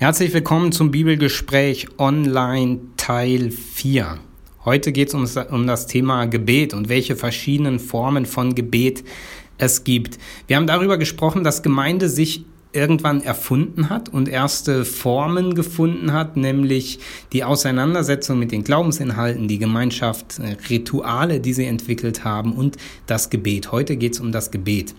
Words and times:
Herzlich 0.00 0.32
willkommen 0.32 0.70
zum 0.70 0.92
Bibelgespräch 0.92 1.88
Online 1.98 2.78
Teil 2.96 3.50
4. 3.50 4.20
Heute 4.64 4.92
geht 4.92 5.12
es 5.12 5.14
um, 5.50 5.66
das 5.66 5.88
Thema 5.88 6.26
Gebet 6.26 6.72
und 6.72 6.88
welche 6.88 7.16
verschiedenen 7.16 7.80
Formen 7.80 8.24
von 8.24 8.54
Gebet 8.54 9.02
es 9.58 9.82
gibt. 9.82 10.20
Wir 10.46 10.54
haben 10.54 10.68
darüber 10.68 10.98
gesprochen, 10.98 11.42
dass 11.42 11.64
Gemeinde 11.64 12.08
sich 12.08 12.44
irgendwann 12.72 13.22
erfunden 13.22 13.90
hat 13.90 14.08
und 14.08 14.28
erste 14.28 14.84
Formen 14.84 15.56
gefunden 15.56 16.12
hat, 16.12 16.36
nämlich 16.36 17.00
die 17.32 17.42
Auseinandersetzung 17.42 18.38
mit 18.38 18.52
den 18.52 18.62
Glaubensinhalten, 18.62 19.48
die 19.48 19.58
Gemeinschaft, 19.58 20.38
äh, 20.38 20.56
Rituale, 20.70 21.40
die 21.40 21.54
sie 21.54 21.64
entwickelt 21.64 22.22
haben 22.22 22.52
und 22.52 22.76
das 23.06 23.30
Gebet. 23.30 23.72
Heute 23.72 23.96
geht 23.96 24.12
es 24.12 24.20
um 24.20 24.30
das 24.30 24.52
Gebet. 24.52 24.94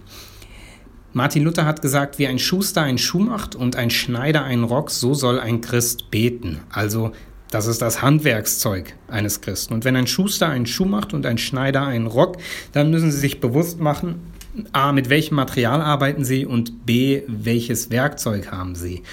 Martin 1.19 1.43
Luther 1.43 1.65
hat 1.65 1.81
gesagt, 1.81 2.17
wie 2.17 2.27
ein 2.27 2.39
Schuster 2.39 2.81
einen 2.81 2.97
Schuh 2.97 3.19
macht 3.19 3.53
und 3.53 3.75
ein 3.75 3.89
Schneider 3.89 4.45
einen 4.45 4.63
Rock, 4.63 4.89
so 4.89 5.13
soll 5.13 5.37
ein 5.37 5.59
Christ 5.59 6.09
beten. 6.11 6.61
Also 6.69 7.11
das 7.51 7.67
ist 7.67 7.81
das 7.81 8.01
Handwerkszeug 8.01 8.95
eines 9.09 9.41
Christen. 9.41 9.73
Und 9.73 9.83
wenn 9.83 9.97
ein 9.97 10.07
Schuster 10.07 10.47
einen 10.47 10.65
Schuh 10.65 10.85
macht 10.85 11.13
und 11.13 11.25
ein 11.25 11.37
Schneider 11.37 11.85
einen 11.85 12.07
Rock, 12.07 12.37
dann 12.71 12.89
müssen 12.89 13.11
sie 13.11 13.17
sich 13.17 13.41
bewusst 13.41 13.81
machen, 13.81 14.31
a, 14.71 14.93
mit 14.93 15.09
welchem 15.09 15.35
Material 15.35 15.81
arbeiten 15.81 16.23
sie 16.23 16.45
und 16.45 16.85
b, 16.85 17.23
welches 17.27 17.91
Werkzeug 17.91 18.49
haben 18.53 18.75
sie. 18.75 19.03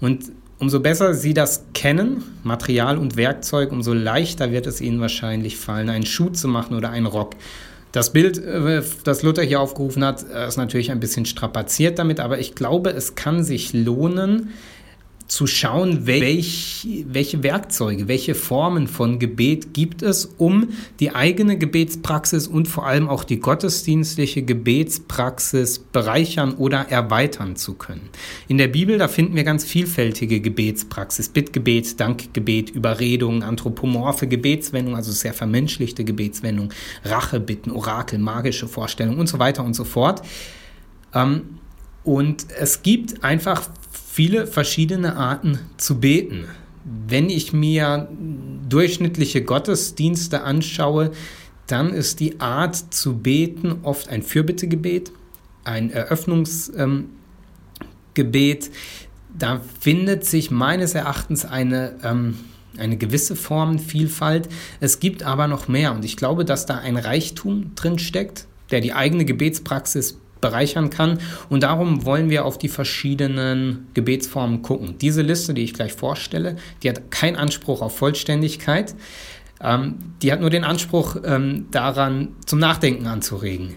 Und 0.00 0.30
umso 0.60 0.78
besser 0.78 1.14
sie 1.14 1.34
das 1.34 1.64
kennen, 1.74 2.22
Material 2.44 2.96
und 2.96 3.16
Werkzeug, 3.16 3.72
umso 3.72 3.92
leichter 3.92 4.52
wird 4.52 4.68
es 4.68 4.80
ihnen 4.80 5.00
wahrscheinlich 5.00 5.56
fallen, 5.56 5.90
einen 5.90 6.06
Schuh 6.06 6.28
zu 6.28 6.46
machen 6.46 6.76
oder 6.76 6.90
einen 6.90 7.06
Rock. 7.06 7.34
Das 7.96 8.12
Bild, 8.12 8.36
äh, 8.36 8.82
das 9.04 9.22
Luther 9.22 9.42
hier 9.42 9.58
aufgerufen 9.58 10.04
hat, 10.04 10.26
äh, 10.30 10.46
ist 10.46 10.58
natürlich 10.58 10.90
ein 10.90 11.00
bisschen 11.00 11.24
strapaziert 11.24 11.98
damit, 11.98 12.20
aber 12.20 12.38
ich 12.38 12.54
glaube, 12.54 12.90
es 12.90 13.14
kann 13.14 13.42
sich 13.42 13.72
lohnen, 13.72 14.50
zu 15.28 15.46
schauen, 15.48 16.06
welch, 16.06 16.86
welche 17.06 17.42
Werkzeuge, 17.42 18.06
welche 18.06 18.34
Formen 18.34 18.86
von 18.86 19.18
Gebet 19.18 19.74
gibt 19.74 20.02
es, 20.02 20.26
um 20.38 20.68
die 21.00 21.14
eigene 21.14 21.58
Gebetspraxis 21.58 22.46
und 22.46 22.68
vor 22.68 22.86
allem 22.86 23.08
auch 23.08 23.24
die 23.24 23.40
gottesdienstliche 23.40 24.42
Gebetspraxis 24.42 25.80
bereichern 25.80 26.54
oder 26.54 26.90
erweitern 26.90 27.56
zu 27.56 27.74
können. 27.74 28.08
In 28.46 28.58
der 28.58 28.68
Bibel, 28.68 28.98
da 28.98 29.08
finden 29.08 29.34
wir 29.34 29.42
ganz 29.42 29.64
vielfältige 29.64 30.40
Gebetspraxis, 30.40 31.28
Bittgebet, 31.28 31.98
Dankgebet, 31.98 32.70
Überredung, 32.70 33.42
anthropomorphe 33.42 34.28
Gebetswendung, 34.28 34.94
also 34.94 35.10
sehr 35.10 35.34
vermenschlichte 35.34 36.04
Gebetswendung, 36.04 36.72
Rachebitten, 37.04 37.72
Orakel, 37.72 38.20
magische 38.20 38.68
Vorstellungen 38.68 39.18
und 39.18 39.28
so 39.28 39.40
weiter 39.40 39.64
und 39.64 39.74
so 39.74 39.84
fort. 39.84 40.22
Ähm, 41.12 41.58
und 42.04 42.46
es 42.60 42.82
gibt 42.82 43.24
einfach 43.24 43.68
viele 44.16 44.46
verschiedene 44.46 45.16
Arten 45.16 45.58
zu 45.76 46.00
beten. 46.00 46.46
Wenn 47.06 47.28
ich 47.28 47.52
mir 47.52 48.08
durchschnittliche 48.66 49.44
Gottesdienste 49.44 50.42
anschaue, 50.42 51.10
dann 51.66 51.92
ist 51.92 52.20
die 52.20 52.40
Art 52.40 52.94
zu 52.94 53.18
beten 53.18 53.80
oft 53.82 54.08
ein 54.08 54.22
Fürbittegebet, 54.22 55.12
ein 55.64 55.90
Eröffnungsgebet. 55.90 57.10
Ähm, 58.16 58.72
da 59.38 59.60
findet 59.80 60.24
sich 60.24 60.50
meines 60.50 60.94
Erachtens 60.94 61.44
eine, 61.44 61.96
ähm, 62.02 62.38
eine 62.78 62.96
gewisse 62.96 63.36
Formenvielfalt. 63.36 64.48
Es 64.80 64.98
gibt 64.98 65.24
aber 65.24 65.46
noch 65.46 65.68
mehr 65.68 65.92
und 65.92 66.06
ich 66.06 66.16
glaube, 66.16 66.46
dass 66.46 66.64
da 66.64 66.78
ein 66.78 66.96
Reichtum 66.96 67.72
drin 67.74 67.98
steckt, 67.98 68.46
der 68.70 68.80
die 68.80 68.94
eigene 68.94 69.26
Gebetspraxis 69.26 70.18
bereichern 70.46 70.90
kann. 70.90 71.18
Und 71.48 71.62
darum 71.62 72.04
wollen 72.04 72.30
wir 72.30 72.44
auf 72.44 72.56
die 72.56 72.68
verschiedenen 72.68 73.88
Gebetsformen 73.94 74.62
gucken. 74.62 74.96
Diese 75.00 75.22
Liste, 75.22 75.54
die 75.54 75.64
ich 75.64 75.74
gleich 75.74 75.92
vorstelle, 75.92 76.56
die 76.82 76.88
hat 76.88 77.10
keinen 77.10 77.36
Anspruch 77.36 77.82
auf 77.82 77.96
Vollständigkeit. 77.96 78.94
Ähm, 79.60 79.96
die 80.22 80.30
hat 80.30 80.40
nur 80.40 80.50
den 80.50 80.64
Anspruch 80.64 81.16
ähm, 81.24 81.66
daran, 81.70 82.28
zum 82.46 82.60
Nachdenken 82.60 83.06
anzuregen. 83.06 83.74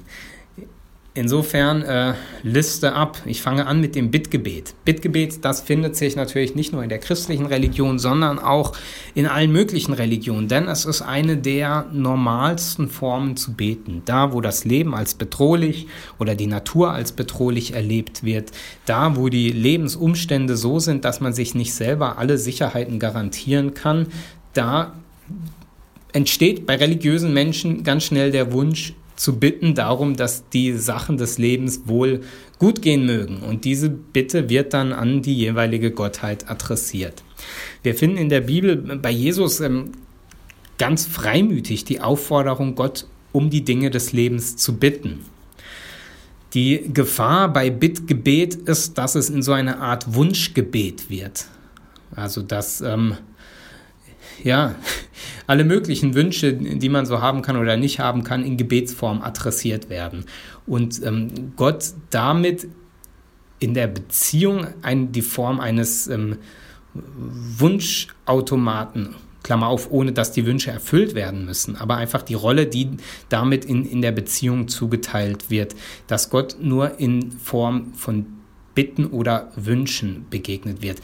Insofern 1.15 1.81
äh, 1.81 2.13
Liste 2.43 2.93
ab. 2.93 3.17
Ich 3.25 3.41
fange 3.41 3.65
an 3.65 3.81
mit 3.81 3.95
dem 3.95 4.11
Bittgebet. 4.11 4.75
Bittgebet, 4.85 5.43
das 5.43 5.59
findet 5.59 5.95
sich 5.95 6.15
natürlich 6.15 6.53
nicht 6.53 6.71
nur 6.71 6.83
in 6.83 6.89
der 6.89 6.99
christlichen 6.99 7.47
Religion, 7.47 7.97
sondern 7.97 8.37
auch 8.37 8.73
in 9.15 9.25
allen 9.25 9.51
möglichen 9.51 9.93
Religionen, 9.93 10.47
denn 10.47 10.67
es 10.67 10.85
ist 10.85 11.01
eine 11.01 11.35
der 11.35 11.87
normalsten 11.91 12.89
Formen 12.89 13.35
zu 13.37 13.53
beten. 13.53 14.03
Da, 14.05 14.33
wo 14.33 14.39
das 14.39 14.65
Leben 14.65 14.93
als 14.93 15.15
bedrohlich 15.15 15.87
oder 16.19 16.35
die 16.35 16.45
Natur 16.45 16.91
als 16.91 17.11
bedrohlich 17.11 17.73
erlebt 17.73 18.23
wird, 18.23 18.51
da, 18.85 19.15
wo 19.15 19.29
die 19.29 19.49
Lebensumstände 19.49 20.55
so 20.55 20.77
sind, 20.77 21.05
dass 21.05 21.21
man 21.21 21.33
sich 21.33 21.55
nicht 21.55 21.73
selber 21.73 22.19
alle 22.19 22.37
Sicherheiten 22.37 22.99
garantieren 22.99 23.73
kann, 23.73 24.07
da 24.53 24.93
entsteht 26.13 26.67
bei 26.67 26.75
religiösen 26.75 27.33
Menschen 27.33 27.83
ganz 27.83 28.03
schnell 28.03 28.31
der 28.31 28.51
Wunsch, 28.53 28.93
zu 29.19 29.37
bitten 29.37 29.75
darum, 29.75 30.15
dass 30.15 30.47
die 30.47 30.71
Sachen 30.71 31.17
des 31.17 31.37
Lebens 31.37 31.81
wohl 31.85 32.21
gut 32.57 32.81
gehen 32.81 33.05
mögen. 33.05 33.41
Und 33.41 33.65
diese 33.65 33.89
Bitte 33.89 34.49
wird 34.49 34.73
dann 34.73 34.93
an 34.93 35.21
die 35.21 35.35
jeweilige 35.35 35.91
Gottheit 35.91 36.49
adressiert. 36.49 37.21
Wir 37.83 37.95
finden 37.95 38.15
in 38.15 38.29
der 38.29 38.41
Bibel 38.41 38.77
bei 38.77 39.11
Jesus 39.11 39.59
ähm, 39.59 39.91
ganz 40.77 41.05
freimütig 41.05 41.83
die 41.83 41.99
Aufforderung, 41.99 42.75
Gott 42.75 43.07
um 43.33 43.49
die 43.49 43.65
Dinge 43.65 43.89
des 43.89 44.13
Lebens 44.13 44.55
zu 44.55 44.77
bitten. 44.77 45.25
Die 46.53 46.89
Gefahr 46.93 47.51
bei 47.51 47.69
Bittgebet 47.69 48.55
ist, 48.55 48.97
dass 48.97 49.15
es 49.15 49.29
in 49.29 49.43
so 49.43 49.51
eine 49.51 49.81
Art 49.81 50.15
Wunschgebet 50.15 51.09
wird. 51.09 51.45
Also 52.15 52.41
dass 52.41 52.79
ähm, 52.79 53.17
ja, 54.43 54.75
alle 55.47 55.63
möglichen 55.63 56.15
Wünsche, 56.15 56.53
die 56.53 56.89
man 56.89 57.05
so 57.05 57.21
haben 57.21 57.41
kann 57.41 57.57
oder 57.57 57.77
nicht 57.77 57.99
haben 57.99 58.23
kann, 58.23 58.43
in 58.43 58.57
Gebetsform 58.57 59.21
adressiert 59.21 59.89
werden. 59.89 60.25
Und 60.67 61.03
ähm, 61.03 61.53
Gott 61.55 61.93
damit 62.09 62.67
in 63.59 63.73
der 63.73 63.87
Beziehung 63.87 64.67
ein, 64.81 65.11
die 65.11 65.21
Form 65.21 65.59
eines 65.59 66.07
ähm, 66.07 66.37
Wunschautomaten, 66.93 69.15
Klammer 69.43 69.67
auf, 69.67 69.91
ohne 69.91 70.11
dass 70.11 70.31
die 70.31 70.45
Wünsche 70.45 70.71
erfüllt 70.71 71.15
werden 71.15 71.45
müssen, 71.45 71.75
aber 71.75 71.97
einfach 71.97 72.21
die 72.21 72.33
Rolle, 72.33 72.67
die 72.67 72.89
damit 73.29 73.65
in, 73.65 73.85
in 73.85 74.01
der 74.01 74.11
Beziehung 74.11 74.67
zugeteilt 74.67 75.49
wird, 75.49 75.75
dass 76.07 76.29
Gott 76.29 76.57
nur 76.61 76.99
in 76.99 77.31
Form 77.31 77.93
von 77.93 78.25
Bitten 78.75 79.07
oder 79.07 79.51
Wünschen 79.55 80.25
begegnet 80.29 80.81
wird. 80.81 81.01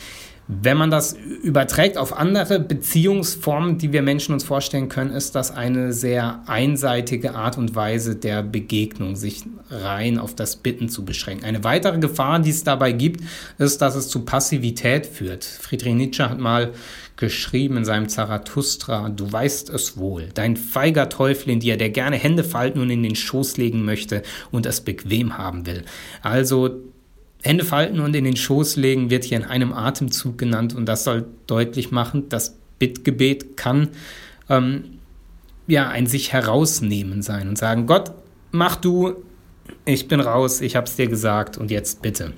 Wenn 0.48 0.78
man 0.78 0.92
das 0.92 1.14
überträgt 1.42 1.98
auf 1.98 2.16
andere 2.16 2.60
Beziehungsformen, 2.60 3.80
die 3.80 3.92
wir 3.92 4.04
Menschen 4.04 4.34
uns 4.34 4.44
vorstellen 4.44 4.90
können, 4.90 5.10
ist 5.10 5.34
das 5.34 5.50
eine 5.50 5.92
sehr 5.92 6.44
einseitige 6.46 7.34
Art 7.34 7.58
und 7.58 7.74
Weise 7.74 8.16
der 8.16 8.44
Begegnung, 8.44 9.16
sich 9.16 9.44
rein 9.72 10.20
auf 10.20 10.36
das 10.36 10.58
Bitten 10.58 10.88
zu 10.88 11.04
beschränken. 11.04 11.46
Eine 11.46 11.64
weitere 11.64 11.98
Gefahr, 11.98 12.40
die 12.40 12.52
es 12.52 12.64
dabei 12.64 12.92
gibt, 12.92 13.22
ist, 13.58 13.82
dass 13.82 13.96
es 13.96 14.08
zu 14.08 14.24
Passivität 14.24 15.08
führt. 15.08 15.44
Friedrich 15.44 15.96
Nietzsche 15.96 16.30
hat 16.30 16.40
mal 16.40 16.74
geschrieben 17.18 17.78
in 17.78 17.86
seinem 17.86 18.08
Zarathustra, 18.08 19.10
du 19.10 19.32
weißt 19.32 19.70
es 19.72 19.98
wohl, 19.98 20.30
dein 20.34 20.58
feiger 20.58 21.10
Teufel 21.10 21.50
in 21.52 21.60
dir, 21.60 21.78
der 21.78 21.90
gerne 21.90 22.18
Hände 22.18 22.44
falten 22.44 22.82
und 22.82 22.92
in 22.92 23.02
den 23.02 23.16
Schoß 23.16 23.58
legen 23.58 23.84
möchte 23.84 24.22
und 24.52 24.68
es 24.68 24.82
bequem 24.82 25.40
haben 25.40 25.66
will. 25.66 25.86
Also 26.22 26.82
Hände 27.46 27.64
falten 27.64 28.00
und 28.00 28.16
in 28.16 28.24
den 28.24 28.36
Schoß 28.36 28.76
legen 28.76 29.12
wird 29.12 29.24
hier 29.24 29.38
in 29.38 29.44
einem 29.44 29.72
Atemzug 29.72 30.38
genannt 30.38 30.74
und 30.74 30.88
das 30.88 31.04
soll 31.04 31.28
deutlich 31.46 31.92
machen, 31.92 32.28
das 32.30 32.58
Bittgebet 32.80 33.56
kann 33.56 33.90
ähm, 34.50 35.00
ja 35.68 35.88
ein 35.90 36.08
sich 36.08 36.34
herausnehmen 36.34 37.22
sein 37.22 37.48
und 37.48 37.58
sagen, 37.58 37.86
Gott, 37.86 38.12
mach 38.52 38.76
du, 38.76 39.14
ich 39.86 40.08
bin 40.08 40.22
raus, 40.22 40.60
ich 40.62 40.76
hab's 40.76 40.96
dir 40.96 41.08
gesagt 41.08 41.58
und 41.58 41.70
jetzt 41.70 42.02
bitte. 42.02 42.34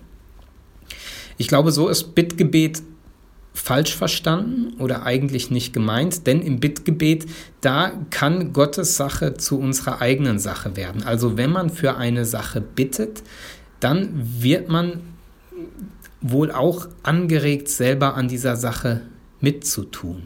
Ich 1.38 1.48
glaube, 1.48 1.72
so 1.72 1.88
ist 1.88 2.14
Bittgebet 2.14 2.82
falsch 3.54 3.96
verstanden 3.96 4.80
oder 4.80 5.04
eigentlich 5.04 5.52
nicht 5.52 5.74
gemeint, 5.74 6.28
denn 6.28 6.42
im 6.42 6.60
Bittgebet, 6.60 7.26
da 7.62 7.92
kann 8.10 8.54
Gottes 8.54 8.98
Sache 8.98 9.36
zu 9.36 9.58
unserer 9.60 10.02
eigenen 10.02 10.38
Sache 10.38 10.76
werden. 10.76 11.04
Also 11.04 11.38
wenn 11.38 11.52
man 11.52 11.70
für 11.70 11.98
eine 11.98 12.26
Sache 12.26 12.62
bittet, 12.62 13.24
dann 13.80 14.10
wird 14.14 14.70
man 14.70 15.02
wohl 16.22 16.52
auch 16.52 16.88
angeregt, 17.04 17.70
selber 17.70 18.16
an 18.16 18.28
dieser 18.28 18.56
Sache 18.56 19.02
mitzutun. 19.40 20.24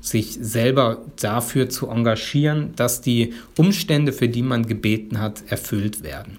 Sich 0.00 0.38
selber 0.40 1.02
dafür 1.20 1.68
zu 1.68 1.88
engagieren, 1.88 2.72
dass 2.74 3.02
die 3.02 3.34
Umstände, 3.56 4.12
für 4.12 4.28
die 4.28 4.42
man 4.42 4.66
gebeten 4.66 5.18
hat, 5.20 5.42
erfüllt 5.48 6.02
werden. 6.02 6.38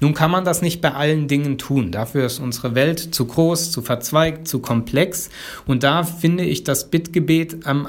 Nun 0.00 0.14
kann 0.14 0.30
man 0.30 0.44
das 0.44 0.62
nicht 0.62 0.80
bei 0.80 0.92
allen 0.92 1.28
Dingen 1.28 1.58
tun. 1.58 1.92
Dafür 1.92 2.26
ist 2.26 2.38
unsere 2.38 2.74
Welt 2.74 3.14
zu 3.14 3.26
groß, 3.26 3.70
zu 3.70 3.82
verzweigt, 3.82 4.48
zu 4.48 4.60
komplex. 4.60 5.30
Und 5.66 5.82
da 5.82 6.04
finde 6.04 6.44
ich 6.44 6.64
das 6.64 6.90
Bittgebet 6.90 7.66
am 7.66 7.88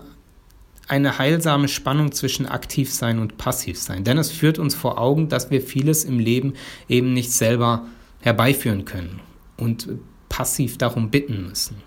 eine 0.88 1.18
heilsame 1.18 1.68
Spannung 1.68 2.12
zwischen 2.12 2.45
aktiv 2.45 2.91
sein 2.91 3.19
und 3.19 3.38
passiv 3.38 3.80
sein. 3.80 4.03
Denn 4.03 4.18
es 4.18 4.31
führt 4.31 4.59
uns 4.59 4.75
vor 4.75 5.00
Augen, 5.00 5.30
dass 5.30 5.50
wir 5.50 5.62
vieles 5.62 6.03
im 6.03 6.19
Leben 6.19 6.53
eben 6.89 7.13
nicht 7.13 7.31
selber 7.31 7.85
herbeiführen 8.19 8.85
können. 8.85 9.19
Und 9.57 9.88
passiv 10.33 10.80
darum 10.80 11.12
bitten 11.12 11.47
müssen. 11.47 11.77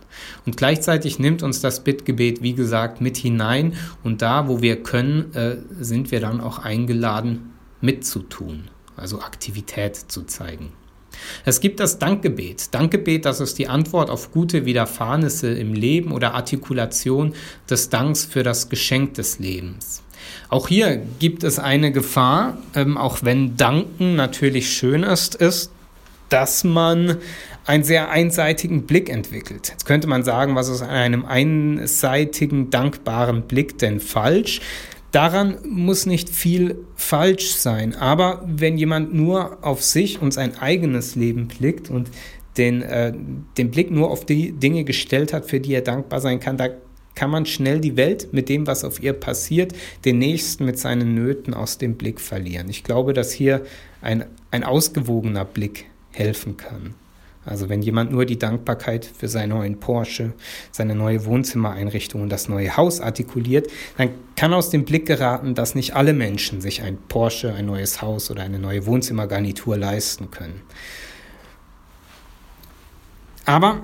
Und 0.46 0.56
gleichzeitig 0.56 1.19
nimmt 1.19 1.43
uns 1.43 1.60
das 1.60 1.82
Bittgebet, 1.82 2.43
wie 2.43 2.54
gesagt, 2.54 3.00
mit 3.00 3.16
hinein 3.16 3.75
und 4.04 4.22
da, 4.22 4.46
wo 4.46 4.62
wir 4.62 4.84
können, 4.84 5.34
äh, 5.34 5.56
sind 5.81 6.12
wir 6.12 6.20
dann 6.20 6.40
auch 6.40 6.60
eingeladen, 6.60 7.50
mitzutun, 7.81 8.69
also 8.96 9.20
Aktivität 9.20 9.96
zu 9.96 10.22
zeigen. 10.22 10.72
Es 11.44 11.60
gibt 11.60 11.80
das 11.80 11.98
Dankgebet. 11.98 12.74
Dankgebet, 12.74 13.24
das 13.24 13.40
ist 13.40 13.58
die 13.58 13.68
Antwort 13.68 14.10
auf 14.10 14.32
gute 14.32 14.64
Widerfahrnisse 14.66 15.48
im 15.48 15.74
Leben 15.74 16.12
oder 16.12 16.34
Artikulation 16.34 17.34
des 17.68 17.88
Danks 17.88 18.24
für 18.24 18.42
das 18.42 18.68
Geschenk 18.68 19.14
des 19.14 19.38
Lebens. 19.38 20.02
Auch 20.48 20.68
hier 20.68 21.02
gibt 21.18 21.44
es 21.44 21.58
eine 21.58 21.92
Gefahr, 21.92 22.58
ähm, 22.74 22.96
auch 22.96 23.18
wenn 23.22 23.56
Danken 23.56 24.16
natürlich 24.16 24.70
schön 24.70 25.02
ist, 25.02 25.34
ist, 25.34 25.70
dass 26.28 26.64
man 26.64 27.18
einen 27.64 27.84
sehr 27.84 28.10
einseitigen 28.10 28.86
Blick 28.86 29.08
entwickelt. 29.08 29.70
Jetzt 29.70 29.86
könnte 29.86 30.06
man 30.06 30.22
sagen, 30.22 30.54
was 30.54 30.68
ist 30.68 30.82
an 30.82 30.90
einem 30.90 31.24
einseitigen, 31.24 32.70
dankbaren 32.70 33.42
Blick 33.42 33.78
denn 33.78 34.00
falsch? 34.00 34.60
Daran 35.16 35.56
muss 35.66 36.04
nicht 36.04 36.28
viel 36.28 36.84
falsch 36.94 37.54
sein. 37.54 37.94
Aber 37.94 38.44
wenn 38.46 38.76
jemand 38.76 39.14
nur 39.14 39.64
auf 39.64 39.82
sich 39.82 40.20
und 40.20 40.34
sein 40.34 40.58
eigenes 40.58 41.14
Leben 41.14 41.48
blickt 41.48 41.88
und 41.88 42.10
den, 42.58 42.82
äh, 42.82 43.14
den 43.56 43.70
Blick 43.70 43.90
nur 43.90 44.10
auf 44.10 44.26
die 44.26 44.52
Dinge 44.52 44.84
gestellt 44.84 45.32
hat, 45.32 45.46
für 45.46 45.58
die 45.58 45.72
er 45.72 45.80
dankbar 45.80 46.20
sein 46.20 46.38
kann, 46.38 46.58
da 46.58 46.68
kann 47.14 47.30
man 47.30 47.46
schnell 47.46 47.80
die 47.80 47.96
Welt 47.96 48.34
mit 48.34 48.50
dem, 48.50 48.66
was 48.66 48.84
auf 48.84 49.02
ihr 49.02 49.14
passiert, 49.14 49.72
den 50.04 50.18
Nächsten 50.18 50.66
mit 50.66 50.78
seinen 50.78 51.14
Nöten 51.14 51.54
aus 51.54 51.78
dem 51.78 51.94
Blick 51.94 52.20
verlieren. 52.20 52.68
Ich 52.68 52.84
glaube, 52.84 53.14
dass 53.14 53.32
hier 53.32 53.64
ein, 54.02 54.26
ein 54.50 54.64
ausgewogener 54.64 55.46
Blick 55.46 55.86
helfen 56.12 56.58
kann. 56.58 56.94
Also 57.46 57.69
wenn 57.69 57.81
jemand 57.81 58.10
nur 58.10 58.26
die 58.26 58.38
Dankbarkeit 58.38 59.04
für 59.06 59.28
seinen 59.28 59.50
neuen 59.50 59.78
Porsche, 59.78 60.32
seine 60.72 60.96
neue 60.96 61.25
Wohnzimmereinrichtung 61.25 62.22
und 62.22 62.28
das 62.28 62.48
neue 62.48 62.76
Haus 62.76 63.00
artikuliert, 63.00 63.69
dann 63.96 64.10
kann 64.34 64.52
aus 64.52 64.69
dem 64.70 64.84
Blick 64.84 65.06
geraten, 65.06 65.54
dass 65.54 65.76
nicht 65.76 65.94
alle 65.94 66.12
Menschen 66.12 66.60
sich 66.60 66.82
ein 66.82 66.98
Porsche, 67.08 67.54
ein 67.54 67.66
neues 67.66 68.02
Haus 68.02 68.31
oder 68.31 68.43
eine 68.43 68.58
neue 68.58 68.84
Wohnzimmergarnitur 68.84 69.78
leisten 69.78 70.31
können. 70.31 70.60
Aber 73.44 73.81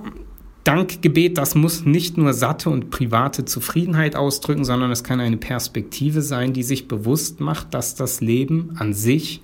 Dankgebet, 0.65 1.38
das 1.38 1.55
muss 1.55 1.85
nicht 1.85 2.17
nur 2.17 2.35
satte 2.35 2.70
und 2.70 2.91
private 2.91 3.44
Zufriedenheit 3.44 4.15
ausdrücken, 4.15 4.65
sondern 4.65 4.91
es 4.91 5.03
kann 5.03 5.20
eine 5.20 5.37
Perspektive 5.37 6.23
sein, 6.23 6.53
die 6.53 6.62
sich 6.62 6.88
bewusst 6.88 7.41
macht, 7.41 7.75
dass 7.75 7.94
das 7.94 8.20
Leben 8.20 8.76
an 8.76 8.93
sich 8.93 9.41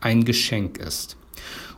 ein 0.00 0.24
Geschenk 0.24 0.78
ist. 0.78 1.16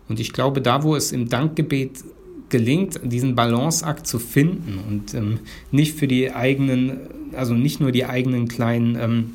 Und 0.08 0.20
ich 0.20 0.32
glaube, 0.32 0.60
da, 0.60 0.82
wo 0.82 0.96
es 0.96 1.12
im 1.12 1.28
Dankgebet 1.28 2.04
gelingt, 2.50 3.00
diesen 3.02 3.34
Balanceakt 3.34 4.06
zu 4.06 4.18
finden 4.18 4.78
und 4.86 5.14
ähm, 5.14 5.40
nicht 5.70 5.98
für 5.98 6.06
die 6.06 6.32
eigenen, 6.32 6.98
also 7.32 7.54
nicht 7.54 7.80
nur 7.80 7.90
die 7.90 8.04
eigenen 8.04 8.48
kleinen 8.48 8.96
ähm, 8.96 9.34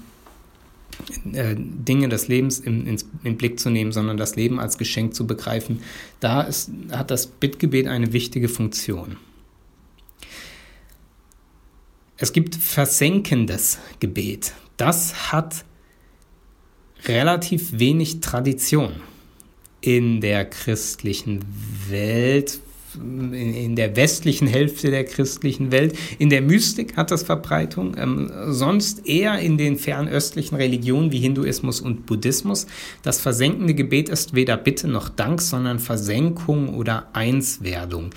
äh, 1.33 1.56
Dinge 1.57 2.07
des 2.10 2.27
Lebens 2.27 2.60
im, 2.60 2.86
ins, 2.86 3.06
im 3.24 3.36
Blick 3.36 3.60
zu 3.60 3.69
nehmen, 3.69 3.92
sondern 3.92 4.18
das 4.18 4.36
Leben 4.36 4.60
als 4.60 4.77
Geschenk 4.77 5.16
zu 5.16 5.25
begreifen, 5.25 5.81
da 6.19 6.42
ist, 6.42 6.71
hat 6.92 7.10
das 7.10 7.27
Bittgebet 7.27 7.88
eine 7.88 8.13
wichtige 8.13 8.48
Funktion. 8.48 9.18
Es 12.18 12.33
gibt 12.33 12.56
versenkendes 12.56 13.80
Gebet. 14.00 14.54
Das 14.77 15.31
hat 15.31 15.63
relativ 17.06 17.80
wenig 17.80 18.19
Tradition 18.19 18.94
in 19.81 20.22
der 20.22 20.46
christlichen 20.46 21.46
Welt, 21.90 22.60
in 22.96 23.76
der 23.76 23.96
westlichen 23.96 24.48
Hälfte 24.48 24.90
der 24.90 25.04
christlichen 25.04 25.72
Welt. 25.72 25.98
In 26.18 26.30
der 26.30 26.42
Mystik 26.42 26.98
hat 26.98 27.12
das 27.12 27.24
Verbreitung, 27.24 27.96
ähm, 27.98 28.31
sonst 28.48 29.08
eher 29.08 29.40
in 29.40 29.58
den 29.58 29.78
fernöstlichen 29.78 30.58
Religionen 30.58 31.12
wie 31.12 31.20
Hinduismus 31.20 31.81
und 31.81 32.06
Buddhismus. 32.06 32.66
Das 33.04 33.22
versenkende 33.22 33.76
Gebet 33.76 34.10
ist 34.10 34.34
weder 34.34 34.58
Bitte 34.58 34.88
noch 34.88 35.10
Dank, 35.10 35.42
sondern 35.42 35.80
Versenkung 35.80 36.76
oder 36.76 37.08
Einswerdung. 37.14 38.10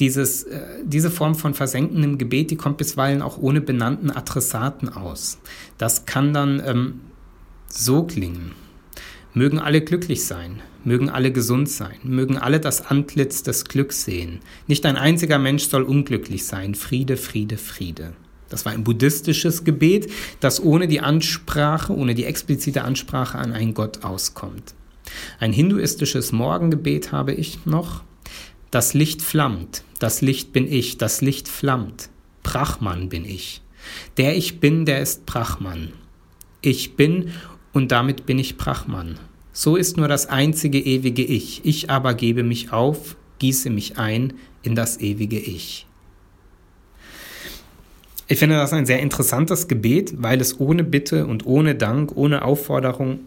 Dieses, 0.00 0.44
äh, 0.44 0.60
diese 0.84 1.10
Form 1.10 1.34
von 1.34 1.54
versenkendem 1.54 2.18
Gebet, 2.18 2.50
die 2.50 2.56
kommt 2.56 2.78
bisweilen 2.78 3.22
auch 3.22 3.38
ohne 3.38 3.60
benannten 3.60 4.10
Adressaten 4.10 4.88
aus. 4.88 5.38
Das 5.78 6.06
kann 6.06 6.32
dann 6.32 6.62
ähm, 6.64 7.00
so 7.68 8.04
klingen. 8.04 8.63
Mögen 9.36 9.58
alle 9.58 9.80
glücklich 9.80 10.24
sein, 10.24 10.62
mögen 10.84 11.10
alle 11.10 11.32
gesund 11.32 11.68
sein, 11.68 11.96
mögen 12.04 12.38
alle 12.38 12.60
das 12.60 12.86
Antlitz 12.86 13.42
des 13.42 13.64
Glücks 13.64 14.04
sehen. 14.04 14.38
Nicht 14.68 14.86
ein 14.86 14.96
einziger 14.96 15.40
Mensch 15.40 15.64
soll 15.64 15.82
unglücklich 15.82 16.44
sein. 16.44 16.76
Friede, 16.76 17.16
Friede, 17.16 17.56
Friede. 17.56 18.12
Das 18.48 18.64
war 18.64 18.70
ein 18.70 18.84
buddhistisches 18.84 19.64
Gebet, 19.64 20.08
das 20.38 20.62
ohne 20.62 20.86
die 20.86 21.00
Ansprache, 21.00 21.92
ohne 21.92 22.14
die 22.14 22.26
explizite 22.26 22.84
Ansprache 22.84 23.36
an 23.36 23.52
einen 23.52 23.74
Gott 23.74 24.04
auskommt. 24.04 24.74
Ein 25.40 25.52
hinduistisches 25.52 26.30
Morgengebet 26.30 27.10
habe 27.10 27.32
ich 27.32 27.66
noch. 27.66 28.04
Das 28.70 28.94
Licht 28.94 29.20
flammt, 29.20 29.82
das 29.98 30.20
Licht 30.20 30.52
bin 30.52 30.70
ich, 30.70 30.96
das 30.96 31.22
Licht 31.22 31.48
flammt. 31.48 32.08
Brachmann 32.44 33.08
bin 33.08 33.24
ich. 33.24 33.62
Der 34.16 34.36
ich 34.36 34.60
bin, 34.60 34.84
der 34.84 35.00
ist 35.00 35.26
Brachmann. 35.26 35.92
Ich 36.60 36.94
bin 36.94 37.32
und 37.74 37.92
damit 37.92 38.24
bin 38.24 38.38
ich 38.38 38.56
Brachmann. 38.56 39.18
So 39.52 39.76
ist 39.76 39.98
nur 39.98 40.08
das 40.08 40.26
einzige 40.26 40.80
ewige 40.80 41.22
Ich. 41.22 41.64
Ich 41.64 41.90
aber 41.90 42.14
gebe 42.14 42.42
mich 42.42 42.72
auf, 42.72 43.16
gieße 43.40 43.68
mich 43.68 43.98
ein 43.98 44.32
in 44.62 44.74
das 44.74 45.00
ewige 45.00 45.38
Ich. 45.38 45.86
Ich 48.26 48.38
finde 48.38 48.56
das 48.56 48.72
ein 48.72 48.86
sehr 48.86 49.00
interessantes 49.00 49.68
Gebet, 49.68 50.14
weil 50.16 50.40
es 50.40 50.58
ohne 50.58 50.82
Bitte 50.82 51.26
und 51.26 51.44
ohne 51.44 51.74
Dank, 51.74 52.16
ohne 52.16 52.42
Aufforderung 52.42 53.20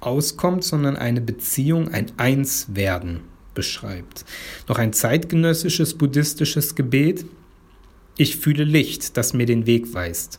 auskommt, 0.00 0.62
sondern 0.62 0.96
eine 0.96 1.20
Beziehung, 1.20 1.88
ein 1.88 2.12
Einswerden 2.16 3.20
beschreibt. 3.54 4.24
Noch 4.68 4.78
ein 4.78 4.92
zeitgenössisches 4.92 5.94
buddhistisches 5.94 6.74
Gebet. 6.74 7.24
Ich 8.16 8.36
fühle 8.36 8.64
Licht, 8.64 9.16
das 9.16 9.32
mir 9.32 9.46
den 9.46 9.66
Weg 9.66 9.92
weist. 9.94 10.38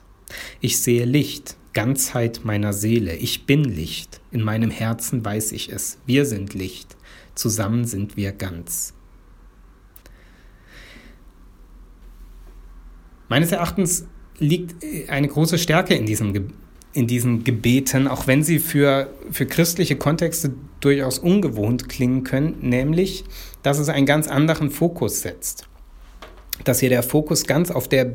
Ich 0.62 0.80
sehe 0.82 1.06
Licht, 1.06 1.56
Ganzheit 1.74 2.42
meiner 2.44 2.74
Seele. 2.74 3.16
Ich 3.16 3.46
bin 3.46 3.64
Licht. 3.64 4.22
In 4.32 4.42
meinem 4.42 4.72
Herzen 4.72 5.24
weiß 5.24 5.52
ich 5.52 5.72
es. 5.72 5.98
Wir 6.06 6.26
sind 6.26 6.54
Licht. 6.54 6.96
Zusammen 7.36 7.86
sind 7.86 8.16
wir 8.16 8.32
ganz. 8.32 8.94
Meines 13.28 13.52
Erachtens 13.52 14.06
liegt 14.38 14.76
eine 15.10 15.28
große 15.28 15.58
Stärke 15.58 15.96
in 15.96 16.06
diesem 16.06 16.54
in 16.96 17.08
diesen 17.08 17.44
Gebeten, 17.44 18.08
auch 18.08 18.26
wenn 18.26 18.42
sie 18.42 18.58
für, 18.58 19.10
für 19.30 19.46
christliche 19.46 19.98
Kontexte 19.98 20.54
durchaus 20.80 21.20
ungewohnt 21.20 21.90
klingen 21.90 22.24
können, 22.24 22.56
nämlich, 22.62 23.26
dass 23.64 23.80
es 23.80 23.90
einen 23.90 24.06
ganz 24.06 24.30
anderen 24.30 24.72
Fokus 24.72 25.22
setzt. 25.22 25.68
Dass 26.64 26.80
hier 26.80 26.88
der 26.88 27.04
Fokus 27.04 27.48
ganz 27.48 27.70
auf 27.70 27.90
der 27.90 28.14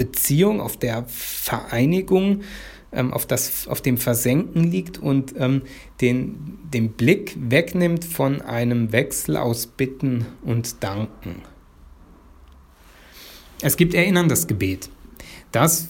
Beziehung, 0.00 0.62
auf 0.62 0.78
der 0.78 1.04
Vereinigung 1.08 2.40
ähm, 2.90 3.12
auf, 3.12 3.26
das, 3.26 3.68
auf 3.68 3.82
dem 3.82 3.98
Versenken 3.98 4.64
liegt 4.64 4.96
und 4.96 5.34
ähm, 5.38 5.60
den, 6.00 6.58
den 6.72 6.92
Blick 6.92 7.36
wegnimmt 7.38 8.06
von 8.06 8.40
einem 8.40 8.92
Wechsel 8.92 9.36
aus 9.36 9.66
Bitten 9.66 10.24
und 10.42 10.82
Danken. 10.82 11.42
Es 13.60 13.76
gibt 13.76 13.92
erinnerndes 13.92 14.46
Gebet. 14.46 14.88
Das 15.52 15.88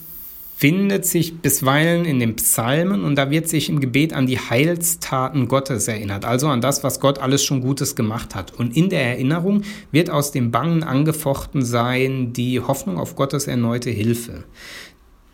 findet 0.61 1.07
sich 1.07 1.39
bisweilen 1.39 2.05
in 2.05 2.21
den 2.21 2.37
Psalmen 2.37 3.03
und 3.03 3.17
da 3.17 3.31
wird 3.31 3.49
sich 3.49 3.71
im 3.71 3.81
Gebet 3.81 4.13
an 4.13 4.27
die 4.27 4.39
Heilstaten 4.39 5.49
Gottes 5.49 5.89
erinnert, 5.89 6.27
also 6.27 6.49
an 6.49 6.61
das, 6.61 6.85
was 6.85 7.01
Gott 7.01 7.19
alles 7.19 7.43
schon 7.43 7.63
Gutes 7.63 7.97
gemacht 7.97 8.35
hat. 8.35 8.53
Und 8.53 8.77
in 8.77 8.91
der 8.91 9.03
Erinnerung 9.03 9.63
wird 9.91 10.11
aus 10.11 10.33
dem 10.33 10.51
Bangen 10.51 10.83
angefochten 10.83 11.65
sein 11.65 12.35
die 12.35 12.61
Hoffnung 12.61 12.99
auf 12.99 13.17
Gottes 13.17 13.47
erneute 13.47 13.89
Hilfe. 13.89 14.45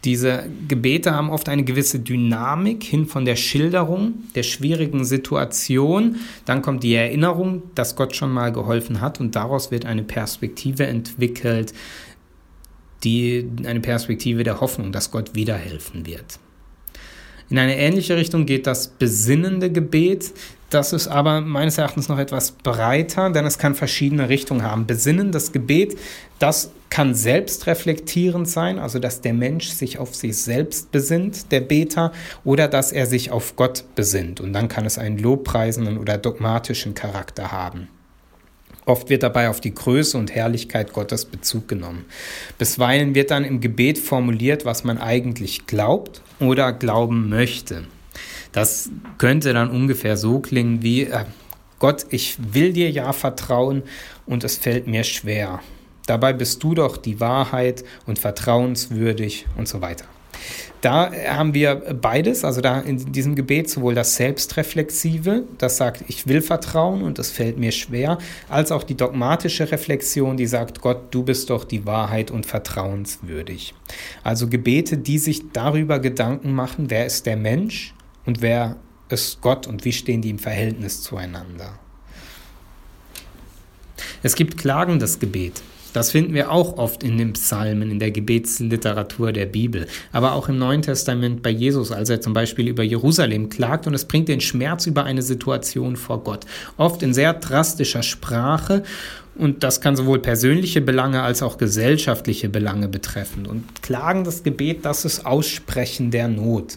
Diese 0.05 0.45
Gebete 0.69 1.13
haben 1.13 1.31
oft 1.31 1.49
eine 1.49 1.65
gewisse 1.65 1.99
Dynamik 1.99 2.85
hin 2.85 3.07
von 3.07 3.25
der 3.25 3.35
Schilderung 3.35 4.15
der 4.37 4.45
schwierigen 4.45 5.05
Situation. 5.05 6.19
Dann 6.45 6.63
kommt 6.63 6.85
die 6.85 6.95
Erinnerung, 6.95 7.63
dass 7.75 7.97
Gott 7.97 8.15
schon 8.15 8.31
mal 8.31 8.53
geholfen 8.53 9.01
hat 9.01 9.19
und 9.19 9.35
daraus 9.35 9.73
wird 9.73 9.87
eine 9.87 10.05
Perspektive 10.05 10.87
entwickelt, 10.87 11.75
die 13.05 13.49
eine 13.65 13.81
Perspektive 13.81 14.43
der 14.43 14.61
Hoffnung, 14.61 14.93
dass 14.93 15.11
Gott 15.11 15.35
wiederhelfen 15.35 16.07
wird. 16.07 16.39
In 17.49 17.59
eine 17.59 17.77
ähnliche 17.79 18.17
Richtung 18.17 18.45
geht 18.45 18.67
das 18.67 18.89
besinnende 18.89 19.71
Gebet. 19.71 20.33
Das 20.71 20.93
ist 20.93 21.07
aber 21.07 21.41
meines 21.41 21.79
Erachtens 21.79 22.09
noch 22.09 22.19
etwas 22.19 22.51
breiter, 22.51 23.31
denn 23.31 23.47
es 23.47 23.59
kann 23.59 23.77
verschiedene 23.77 24.29
Richtungen 24.29 24.65
haben. 24.65 24.87
Besinnendes 24.87 25.53
Gebet, 25.53 25.97
das 26.41 26.71
kann 26.91 27.15
selbstreflektierend 27.15 28.49
sein, 28.49 28.81
also 28.81 28.99
dass 28.99 29.21
der 29.21 29.35
Mensch 29.35 29.69
sich 29.69 29.99
auf 29.99 30.15
sich 30.15 30.39
selbst 30.39 30.91
besinnt, 30.91 31.53
der 31.53 31.61
Beter, 31.61 32.13
oder 32.43 32.67
dass 32.67 32.91
er 32.91 33.07
sich 33.07 33.31
auf 33.31 33.55
Gott 33.55 33.85
besinnt. 33.95 34.41
Und 34.41 34.53
dann 34.53 34.69
kann 34.69 34.85
es 34.85 34.99
einen 34.99 35.19
lobpreisenden 35.19 35.99
oder 35.99 36.19
dogmatischen 36.19 36.95
Charakter 36.95 37.53
haben. 37.53 37.89
Oft 38.87 39.11
wird 39.11 39.25
dabei 39.25 39.49
auf 39.51 39.61
die 39.61 39.75
Größe 39.75 40.17
und 40.17 40.33
Herrlichkeit 40.33 40.93
Gottes 40.93 41.25
Bezug 41.25 41.67
genommen. 41.67 42.05
Bisweilen 42.57 43.17
wird 43.17 43.33
dann 43.33 43.45
im 43.45 43.61
Gebet 43.61 43.99
formuliert, 43.99 44.65
was 44.65 44.85
man 44.85 44.99
eigentlich 44.99 45.67
glaubt 45.67 46.23
oder 46.39 46.73
glauben 46.73 47.29
möchte. 47.29 47.85
Das 48.53 48.89
könnte 49.19 49.53
dann 49.53 49.71
ungefähr 49.71 50.17
so 50.17 50.39
klingen 50.39 50.83
wie, 50.83 51.03
äh, 51.03 51.25
Gott, 51.81 52.07
ich 52.11 52.37
will 52.55 52.73
dir 52.73 52.91
ja 52.91 53.13
vertrauen 53.13 53.83
und 54.25 54.45
es 54.45 54.57
fällt 54.57 54.87
mir 54.87 55.03
schwer. 55.03 55.61
Dabei 56.07 56.33
bist 56.33 56.63
du 56.63 56.75
doch 56.75 56.97
die 56.97 57.19
Wahrheit 57.19 57.85
und 58.07 58.21
vertrauenswürdig 58.21 59.47
und 59.57 59.67
so 59.67 59.83
weiter. 59.83 60.07
Da 60.81 61.11
haben 61.29 61.55
wir 61.55 61.75
beides, 62.01 62.45
also 62.45 62.61
da 62.61 62.81
in 62.81 63.13
diesem 63.13 63.35
Gebet 63.35 63.69
sowohl 63.69 63.95
das 63.95 64.17
Selbstreflexive, 64.17 65.45
das 65.59 65.79
sagt, 65.79 66.05
ich 66.07 66.29
will 66.29 66.43
vertrauen 66.43 67.03
und 67.03 67.19
es 67.19 67.31
fällt 67.31 67.59
mir 67.59 67.73
schwer, 67.73 68.19
als 68.49 68.71
auch 68.71 68.83
die 68.83 68.97
dogmatische 68.97 69.71
Reflexion, 69.73 70.37
die 70.37 70.47
sagt, 70.47 70.81
Gott, 70.81 71.13
du 71.13 71.25
bist 71.25 71.51
doch 71.51 71.65
die 71.65 71.87
Wahrheit 71.87 72.31
und 72.31 72.47
vertrauenswürdig. 72.47 73.75
Also 74.23 74.49
Gebete, 74.49 74.99
die 74.99 75.19
sich 75.19 75.51
darüber 75.53 75.99
Gedanken 75.99 76.53
machen, 76.53 76.91
wer 76.91 77.07
ist 77.07 77.27
der 77.27 77.37
Mensch 77.37 77.95
und 78.25 78.43
wer 78.43 78.77
ist 79.09 79.41
Gott 79.41 79.67
und 79.67 79.85
wie 79.85 79.93
stehen 79.93 80.23
die 80.23 80.31
im 80.31 80.39
Verhältnis 80.39 81.03
zueinander. 81.03 81.79
Es 84.23 84.35
gibt 84.35 84.59
klagendes 84.59 85.19
Gebet. 85.19 85.63
Das 85.97 86.11
finden 86.11 86.35
wir 86.35 86.53
auch 86.53 86.77
oft 86.77 87.03
in 87.03 87.17
den 87.17 87.33
Psalmen, 87.33 87.91
in 87.91 87.99
der 87.99 88.11
Gebetsliteratur 88.11 89.33
der 89.33 89.47
Bibel, 89.47 89.87
aber 90.13 90.35
auch 90.35 90.51
im 90.51 90.59
Neuen 90.59 90.83
Testament 90.83 91.43
bei 91.43 91.49
Jesus, 91.49 91.91
als 91.91 92.11
er 92.11 92.21
zum 92.21 92.35
Beispiel 92.35 92.69
über 92.69 92.83
Jerusalem 92.83 93.49
klagt 93.49 93.87
und 93.87 93.95
es 93.95 94.05
bringt 94.05 94.29
den 94.29 94.43
Schmerz 94.43 94.85
über 94.85 95.05
eine 95.05 95.23
Situation 95.23 95.97
vor 95.97 96.23
Gott. 96.23 96.45
Oft 96.77 97.03
in 97.03 97.15
sehr 97.15 97.33
drastischer 97.33 98.03
Sprache 98.03 98.83
und 99.37 99.65
das 99.65 99.81
kann 99.81 99.97
sowohl 99.97 100.19
persönliche 100.19 100.83
Belange 100.83 101.23
als 101.23 101.43
auch 101.43 101.57
gesellschaftliche 101.57 102.51
Belange 102.51 102.89
betreffen. 102.89 103.47
Und 103.47 103.81
klagendes 103.81 104.43
Gebet, 104.43 104.85
das 104.85 105.07
ist 105.07 105.25
Aussprechen 105.25 106.11
der 106.11 106.29
Not. 106.29 106.77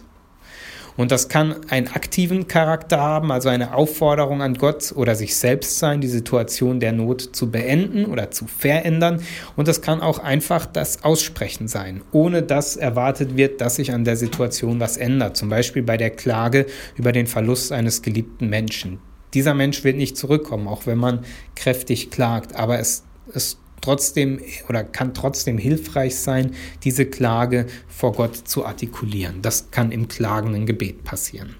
Und 1.00 1.12
das 1.12 1.30
kann 1.30 1.56
einen 1.70 1.88
aktiven 1.88 2.50
Charakter 2.50 3.00
haben, 3.00 3.32
also 3.32 3.48
eine 3.48 3.74
Aufforderung 3.74 4.42
an 4.42 4.56
Gott 4.56 4.92
oder 4.94 5.16
sich 5.16 5.38
selbst 5.38 5.80
sein, 5.80 6.02
die 6.02 6.10
Situation 6.10 6.82
der 6.82 6.92
Not 6.92 7.22
zu 7.22 7.50
beenden 7.50 8.04
oder 8.04 8.32
zu 8.32 8.48
verändern. 8.48 9.22
Und 9.56 9.70
das 9.70 9.82
kann 9.82 10.02
auch 10.02 10.20
einfach 10.20 10.66
das 10.66 11.06
Aussprechen 11.06 11.70
sein, 11.70 12.02
ohne 12.12 12.44
dass 12.44 12.76
erwartet 12.76 13.38
wird, 13.38 13.62
dass 13.62 13.78
sich 13.78 13.94
an 13.94 14.04
der 14.04 14.18
Situation 14.18 14.82
was 14.82 14.98
ändert. 14.98 15.38
Zum 15.38 15.48
Beispiel 15.48 15.84
bei 15.84 15.96
der 15.96 16.10
Klage 16.10 16.66
über 16.98 17.14
den 17.14 17.28
Verlust 17.28 17.72
eines 17.72 18.02
geliebten 18.02 18.50
Menschen. 18.50 19.00
Dieser 19.34 19.54
Mensch 19.54 19.86
wird 19.86 19.96
nicht 19.96 20.18
zurückkommen, 20.18 20.68
auch 20.68 20.86
wenn 20.86 20.98
man 20.98 21.22
kräftig 21.56 22.12
klagt, 22.12 22.58
aber 22.58 22.78
es, 22.78 23.06
es 23.34 23.58
trotzdem 23.82 24.40
oder 24.68 24.84
kann 24.84 25.14
trotzdem 25.14 25.58
hilfreich 25.58 26.16
sein, 26.16 26.56
diese 26.84 27.06
Klage 27.06 27.68
vor 27.88 28.14
Gott 28.14 28.36
zu 28.36 28.66
artikulieren. 28.66 29.42
Das 29.42 29.72
kann 29.72 29.92
im 29.92 30.08
klagenden 30.08 30.66
Gebet 30.66 31.04
passieren. 31.04 31.56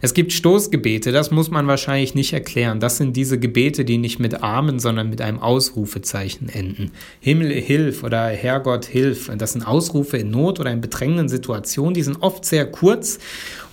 Es 0.00 0.14
gibt 0.14 0.32
Stoßgebete, 0.32 1.12
das 1.12 1.30
muss 1.30 1.50
man 1.50 1.66
wahrscheinlich 1.66 2.14
nicht 2.14 2.32
erklären. 2.32 2.80
Das 2.80 2.96
sind 2.96 3.16
diese 3.16 3.38
Gebete, 3.38 3.84
die 3.84 3.98
nicht 3.98 4.18
mit 4.18 4.42
Amen, 4.42 4.78
sondern 4.78 5.10
mit 5.10 5.20
einem 5.20 5.38
Ausrufezeichen 5.38 6.48
enden. 6.48 6.90
Himmel, 7.20 7.52
hilf 7.52 8.02
oder 8.02 8.28
Herrgott, 8.28 8.86
hilf. 8.86 9.30
Das 9.36 9.52
sind 9.52 9.66
Ausrufe 9.66 10.16
in 10.16 10.30
Not 10.30 10.60
oder 10.60 10.70
in 10.70 10.80
bedrängenden 10.80 11.28
Situationen. 11.28 11.94
Die 11.94 12.02
sind 12.02 12.22
oft 12.22 12.44
sehr 12.44 12.70
kurz 12.70 13.18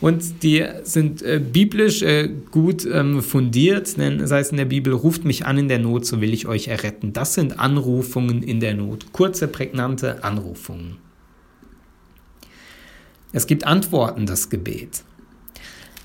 und 0.02 0.44
die 0.44 0.66
sind 0.84 1.22
äh, 1.22 1.40
biblisch 1.40 2.02
äh, 2.02 2.30
gut 2.52 2.86
ähm, 2.86 3.22
fundiert. 3.22 3.98
Denn 3.98 4.20
das 4.20 4.32
heißt 4.32 4.52
in 4.52 4.58
der 4.58 4.66
Bibel, 4.66 4.94
ruft 4.94 5.24
mich 5.24 5.46
an 5.46 5.58
in 5.58 5.68
der 5.68 5.80
Not, 5.80 6.06
so 6.06 6.22
will 6.22 6.34
ich 6.34 6.48
euch 6.48 6.68
erretten. 6.68 7.14
Das 7.14 7.34
sind 7.34 7.60
Anrufungen 7.60 8.44
in 8.44 8.60
der 8.60 8.74
Not. 8.74 9.14
Kurze, 9.14 9.48
prägnante 9.48 10.24
Anrufungen. 10.24 10.98
Es 13.34 13.46
gibt 13.46 13.66
Antworten, 13.66 14.26
das 14.26 14.50
Gebet. 14.50 15.04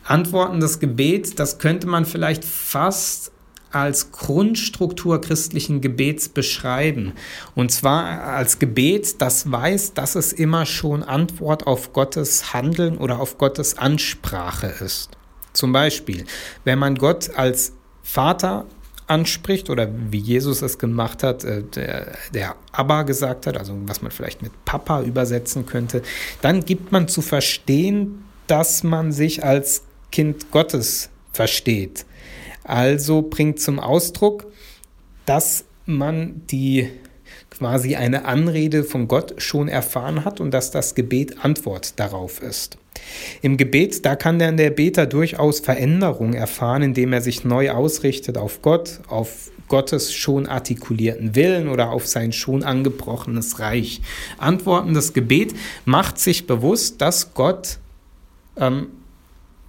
Antworten 0.04 0.60
des 0.60 0.80
Gebets, 0.80 1.34
das 1.34 1.58
könnte 1.58 1.86
man 1.86 2.04
vielleicht 2.04 2.44
fast 2.44 3.32
als 3.70 4.12
Grundstruktur 4.12 5.20
christlichen 5.20 5.80
Gebets 5.80 6.28
beschreiben. 6.28 7.14
Und 7.54 7.72
zwar 7.72 8.22
als 8.22 8.58
Gebet, 8.58 9.20
das 9.20 9.50
weiß, 9.50 9.94
dass 9.94 10.14
es 10.14 10.32
immer 10.32 10.66
schon 10.66 11.02
Antwort 11.02 11.66
auf 11.66 11.92
Gottes 11.92 12.52
Handeln 12.52 12.98
oder 12.98 13.18
auf 13.18 13.38
Gottes 13.38 13.78
Ansprache 13.78 14.66
ist. 14.66 15.10
Zum 15.52 15.72
Beispiel, 15.72 16.24
wenn 16.64 16.78
man 16.78 16.96
Gott 16.96 17.30
als 17.36 17.72
Vater 18.02 18.66
anspricht 19.06 19.68
oder 19.68 19.88
wie 20.10 20.18
Jesus 20.18 20.62
es 20.62 20.78
gemacht 20.78 21.22
hat, 21.22 21.44
äh, 21.44 21.62
der, 21.62 22.12
der 22.32 22.56
Abba 22.72 23.02
gesagt 23.02 23.46
hat, 23.46 23.56
also 23.58 23.76
was 23.86 24.00
man 24.00 24.10
vielleicht 24.10 24.42
mit 24.42 24.52
Papa 24.64 25.02
übersetzen 25.02 25.66
könnte, 25.66 26.02
dann 26.40 26.64
gibt 26.64 26.92
man 26.92 27.08
zu 27.08 27.20
verstehen, 27.20 28.24
dass 28.46 28.82
man 28.82 29.12
sich 29.12 29.44
als 29.44 29.82
Kind 30.12 30.50
Gottes 30.52 31.10
versteht. 31.32 32.06
Also 32.62 33.22
bringt 33.22 33.60
zum 33.60 33.80
Ausdruck, 33.80 34.52
dass 35.26 35.64
man 35.86 36.42
die 36.46 36.88
quasi 37.50 37.96
eine 37.96 38.24
Anrede 38.24 38.84
von 38.84 39.08
Gott 39.08 39.34
schon 39.38 39.68
erfahren 39.68 40.24
hat 40.24 40.40
und 40.40 40.52
dass 40.52 40.70
das 40.70 40.94
Gebet 40.94 41.44
Antwort 41.44 41.98
darauf 41.98 42.40
ist. 42.42 42.78
Im 43.40 43.56
Gebet, 43.56 44.04
da 44.04 44.16
kann 44.16 44.38
dann 44.38 44.56
der 44.56 44.70
Beter 44.70 45.06
durchaus 45.06 45.60
Veränderung 45.60 46.34
erfahren, 46.34 46.82
indem 46.82 47.12
er 47.12 47.20
sich 47.20 47.44
neu 47.44 47.70
ausrichtet 47.70 48.38
auf 48.38 48.62
Gott, 48.62 49.00
auf 49.08 49.50
Gottes 49.68 50.12
schon 50.12 50.46
artikulierten 50.46 51.34
Willen 51.34 51.68
oder 51.68 51.90
auf 51.90 52.06
sein 52.06 52.32
schon 52.32 52.62
angebrochenes 52.62 53.58
Reich. 53.58 54.02
Antworten 54.38 54.94
das 54.94 55.14
Gebet 55.14 55.54
macht 55.84 56.18
sich 56.18 56.46
bewusst, 56.46 57.00
dass 57.00 57.32
Gott 57.34 57.78
ähm, 58.56 58.88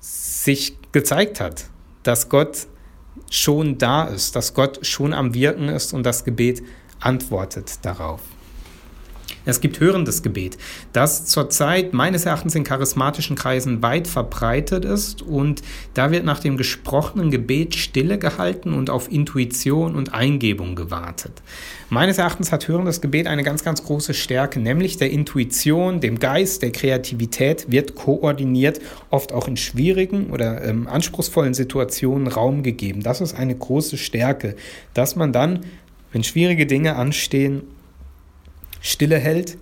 sich 0.03 0.77
gezeigt 0.91 1.39
hat, 1.39 1.65
dass 2.03 2.27
Gott 2.27 2.67
schon 3.29 3.77
da 3.77 4.03
ist, 4.03 4.35
dass 4.35 4.53
Gott 4.53 4.85
schon 4.85 5.13
am 5.13 5.33
Wirken 5.33 5.69
ist 5.69 5.93
und 5.93 6.03
das 6.03 6.25
Gebet 6.25 6.61
antwortet 6.99 7.85
darauf. 7.85 8.19
Es 9.45 9.61
gibt 9.61 9.79
hörendes 9.79 10.23
Gebet, 10.23 10.57
das 10.93 11.25
zurzeit 11.25 11.93
meines 11.93 12.25
Erachtens 12.25 12.55
in 12.55 12.63
charismatischen 12.63 13.35
Kreisen 13.35 13.81
weit 13.81 14.07
verbreitet 14.07 14.85
ist 14.85 15.21
und 15.21 15.61
da 15.93 16.11
wird 16.11 16.25
nach 16.25 16.39
dem 16.39 16.57
gesprochenen 16.57 17.31
Gebet 17.31 17.75
Stille 17.75 18.17
gehalten 18.17 18.73
und 18.73 18.89
auf 18.89 19.11
Intuition 19.11 19.95
und 19.95 20.13
Eingebung 20.13 20.75
gewartet. 20.75 21.41
Meines 21.89 22.17
Erachtens 22.17 22.51
hat 22.51 22.67
hörendes 22.67 23.01
Gebet 23.01 23.27
eine 23.27 23.43
ganz, 23.43 23.63
ganz 23.63 23.83
große 23.83 24.13
Stärke, 24.13 24.59
nämlich 24.59 24.97
der 24.97 25.11
Intuition, 25.11 25.99
dem 25.99 26.19
Geist, 26.19 26.61
der 26.61 26.71
Kreativität 26.71 27.71
wird 27.71 27.95
koordiniert, 27.95 28.79
oft 29.09 29.31
auch 29.31 29.47
in 29.47 29.57
schwierigen 29.57 30.31
oder 30.31 30.63
ähm, 30.63 30.87
anspruchsvollen 30.87 31.53
Situationen 31.53 32.27
Raum 32.27 32.63
gegeben. 32.63 33.03
Das 33.03 33.21
ist 33.21 33.35
eine 33.35 33.55
große 33.55 33.97
Stärke, 33.97 34.55
dass 34.93 35.15
man 35.15 35.33
dann, 35.33 35.65
wenn 36.11 36.23
schwierige 36.23 36.65
Dinge 36.65 36.95
anstehen, 36.95 37.63
Stille 38.85 39.17
hält 39.17 39.57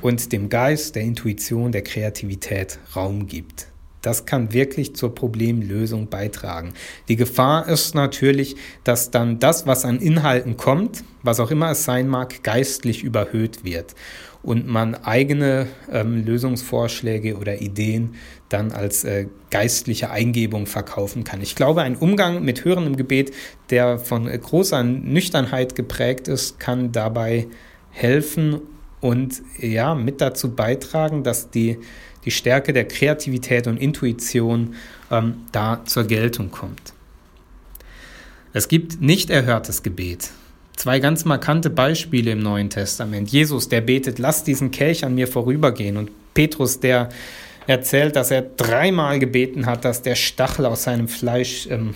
und 0.00 0.32
dem 0.32 0.48
Geist, 0.48 0.96
der 0.96 1.04
Intuition, 1.04 1.70
der 1.70 1.82
Kreativität 1.82 2.80
Raum 2.96 3.28
gibt. 3.28 3.68
Das 4.02 4.26
kann 4.26 4.52
wirklich 4.52 4.96
zur 4.96 5.14
Problemlösung 5.14 6.08
beitragen. 6.08 6.74
Die 7.08 7.14
Gefahr 7.14 7.68
ist 7.68 7.94
natürlich, 7.94 8.56
dass 8.82 9.12
dann 9.12 9.38
das, 9.38 9.64
was 9.68 9.84
an 9.84 10.00
Inhalten 10.00 10.56
kommt, 10.56 11.04
was 11.22 11.38
auch 11.38 11.52
immer 11.52 11.70
es 11.70 11.84
sein 11.84 12.08
mag, 12.08 12.42
geistlich 12.42 13.04
überhöht 13.04 13.64
wird 13.64 13.94
und 14.42 14.66
man 14.66 14.96
eigene 14.96 15.68
ähm, 15.88 16.24
Lösungsvorschläge 16.24 17.36
oder 17.36 17.60
Ideen 17.60 18.16
dann 18.48 18.72
als 18.72 19.04
äh, 19.04 19.28
geistliche 19.50 20.10
Eingebung 20.10 20.66
verkaufen 20.66 21.22
kann. 21.22 21.40
Ich 21.42 21.54
glaube, 21.54 21.82
ein 21.82 21.94
Umgang 21.94 22.44
mit 22.44 22.64
hörendem 22.64 22.96
Gebet, 22.96 23.32
der 23.70 24.00
von 24.00 24.26
äh, 24.26 24.36
großer 24.36 24.82
Nüchternheit 24.82 25.76
geprägt 25.76 26.26
ist, 26.26 26.58
kann 26.58 26.90
dabei 26.90 27.46
helfen 27.92 28.60
und 29.00 29.42
ja, 29.58 29.94
mit 29.94 30.20
dazu 30.20 30.54
beitragen, 30.54 31.22
dass 31.22 31.50
die, 31.50 31.78
die 32.24 32.30
Stärke 32.30 32.72
der 32.72 32.86
Kreativität 32.86 33.66
und 33.66 33.76
Intuition 33.76 34.74
ähm, 35.10 35.34
da 35.52 35.82
zur 35.84 36.04
Geltung 36.04 36.50
kommt. 36.50 36.94
Es 38.52 38.68
gibt 38.68 39.00
nicht 39.00 39.30
erhörtes 39.30 39.82
Gebet. 39.82 40.30
Zwei 40.76 41.00
ganz 41.00 41.24
markante 41.24 41.70
Beispiele 41.70 42.32
im 42.32 42.40
Neuen 42.40 42.70
Testament. 42.70 43.30
Jesus, 43.30 43.68
der 43.68 43.82
betet, 43.82 44.18
lass 44.18 44.44
diesen 44.44 44.70
Kelch 44.70 45.04
an 45.04 45.14
mir 45.14 45.28
vorübergehen. 45.28 45.96
Und 45.96 46.10
Petrus, 46.34 46.80
der 46.80 47.10
erzählt, 47.66 48.16
dass 48.16 48.30
er 48.30 48.42
dreimal 48.42 49.18
gebeten 49.18 49.66
hat, 49.66 49.84
dass 49.84 50.02
der 50.02 50.14
Stachel 50.14 50.66
aus 50.66 50.84
seinem 50.84 51.08
Fleisch 51.08 51.66
ähm, 51.70 51.94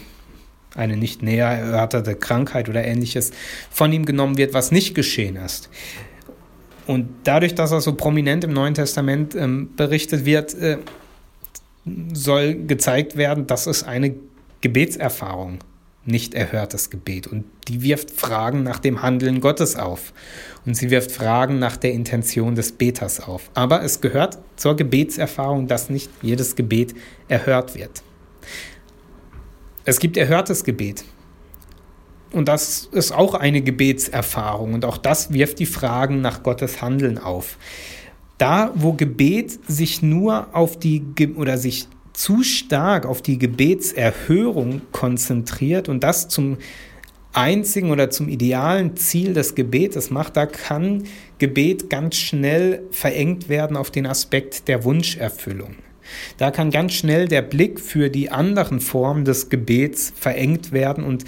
eine 0.77 0.97
nicht 0.97 1.23
näher 1.23 1.49
erörterte 1.49 2.15
Krankheit 2.15 2.69
oder 2.69 2.85
ähnliches 2.85 3.33
von 3.71 3.93
ihm 3.93 4.05
genommen 4.05 4.37
wird, 4.37 4.55
was 4.55 4.71
nicht 4.73 4.95
geschehen 4.95 5.37
ist. 5.37 5.69
Und 6.87 7.09
dadurch, 7.25 7.55
dass 7.55 7.73
er 7.73 7.81
so 7.81 7.95
prominent 7.95 8.45
im 8.45 8.53
Neuen 8.53 8.75
Testament 8.75 9.35
ähm, 9.35 9.71
berichtet 9.77 10.25
wird, 10.25 10.55
äh, 10.55 10.79
soll 12.13 12.55
gezeigt 12.55 13.17
werden, 13.17 13.47
dass 13.47 13.67
es 13.67 13.83
eine 13.83 14.15
Gebetserfahrung 14.61 15.59
nicht 16.07 16.35
erhörtes 16.35 16.91
Gebet. 16.91 17.27
Und 17.27 17.45
die 17.69 17.83
wirft 17.83 18.11
Fragen 18.13 18.63
nach 18.63 18.79
dem 18.79 19.03
Handeln 19.03 19.41
Gottes 19.41 19.77
auf. 19.77 20.13
Und 20.65 20.77
sie 20.77 20.91
wirft 20.91 21.11
Fragen 21.11 21.59
nach 21.59 21.77
der 21.77 21.93
Intention 21.93 22.55
des 22.55 22.73
Beters 22.73 23.21
auf. 23.21 23.51
Aber 23.55 23.83
es 23.83 24.01
gehört 24.01 24.39
zur 24.57 24.77
Gebetserfahrung, 24.77 25.67
dass 25.67 25.91
nicht 25.91 26.11
jedes 26.23 26.55
Gebet 26.55 26.95
erhört 27.29 27.75
wird. 27.75 28.03
Es 29.87 30.01
gibt 30.01 30.17
erhörtes 30.17 30.65
Gebet. 30.65 31.05
Und 32.33 32.49
das 32.49 32.89
ist 32.91 33.13
auch 33.13 33.35
eine 33.35 33.63
Gebetserfahrung. 33.63 34.75
Und 34.75 34.85
auch 34.85 34.99
das 34.99 35.33
wirft 35.33 35.61
die 35.61 35.67
Fragen 35.67 36.21
nach 36.21 36.43
Gottes 36.43 36.83
Handeln 36.83 37.19
auf. 37.19 37.57
Da, 38.37 38.73
wo 38.75 38.95
Gebet 38.95 39.59
sich 39.71 40.03
nur 40.03 40.49
auf 40.53 40.77
die 40.77 41.05
oder 41.37 41.57
sich 41.57 41.87
zu 42.13 42.43
stark 42.43 43.07
auf 43.07 43.23
die 43.23 43.39
Gebetserhörung 43.39 44.83
konzentriert 44.91 45.89
und 45.89 46.03
das 46.03 46.27
zum 46.29 46.59
einzigen 47.33 47.93
oder 47.93 48.11
zum 48.11 48.29
idealen 48.29 48.97
Ziel 48.97 49.35
des 49.35 49.55
Gebetes 49.55 50.11
macht, 50.11 50.37
da 50.37 50.47
kann 50.47 51.05
Gebet 51.39 51.91
ganz 51.91 52.17
schnell 52.17 52.83
verengt 52.91 53.49
werden 53.49 53.77
auf 53.77 53.93
den 53.93 54.07
Aspekt 54.07 54.67
der 54.67 54.83
Wunscherfüllung. 54.83 55.77
Da 56.39 56.51
kann 56.51 56.71
ganz 56.71 56.95
schnell 56.95 57.29
der 57.29 57.43
Blick 57.43 57.81
für 57.81 58.11
die 58.11 58.31
anderen 58.31 58.81
Formen 58.81 59.25
des 59.25 59.49
Gebets 59.49 60.13
verengt 60.19 60.73
werden 60.73 61.05
und 61.05 61.25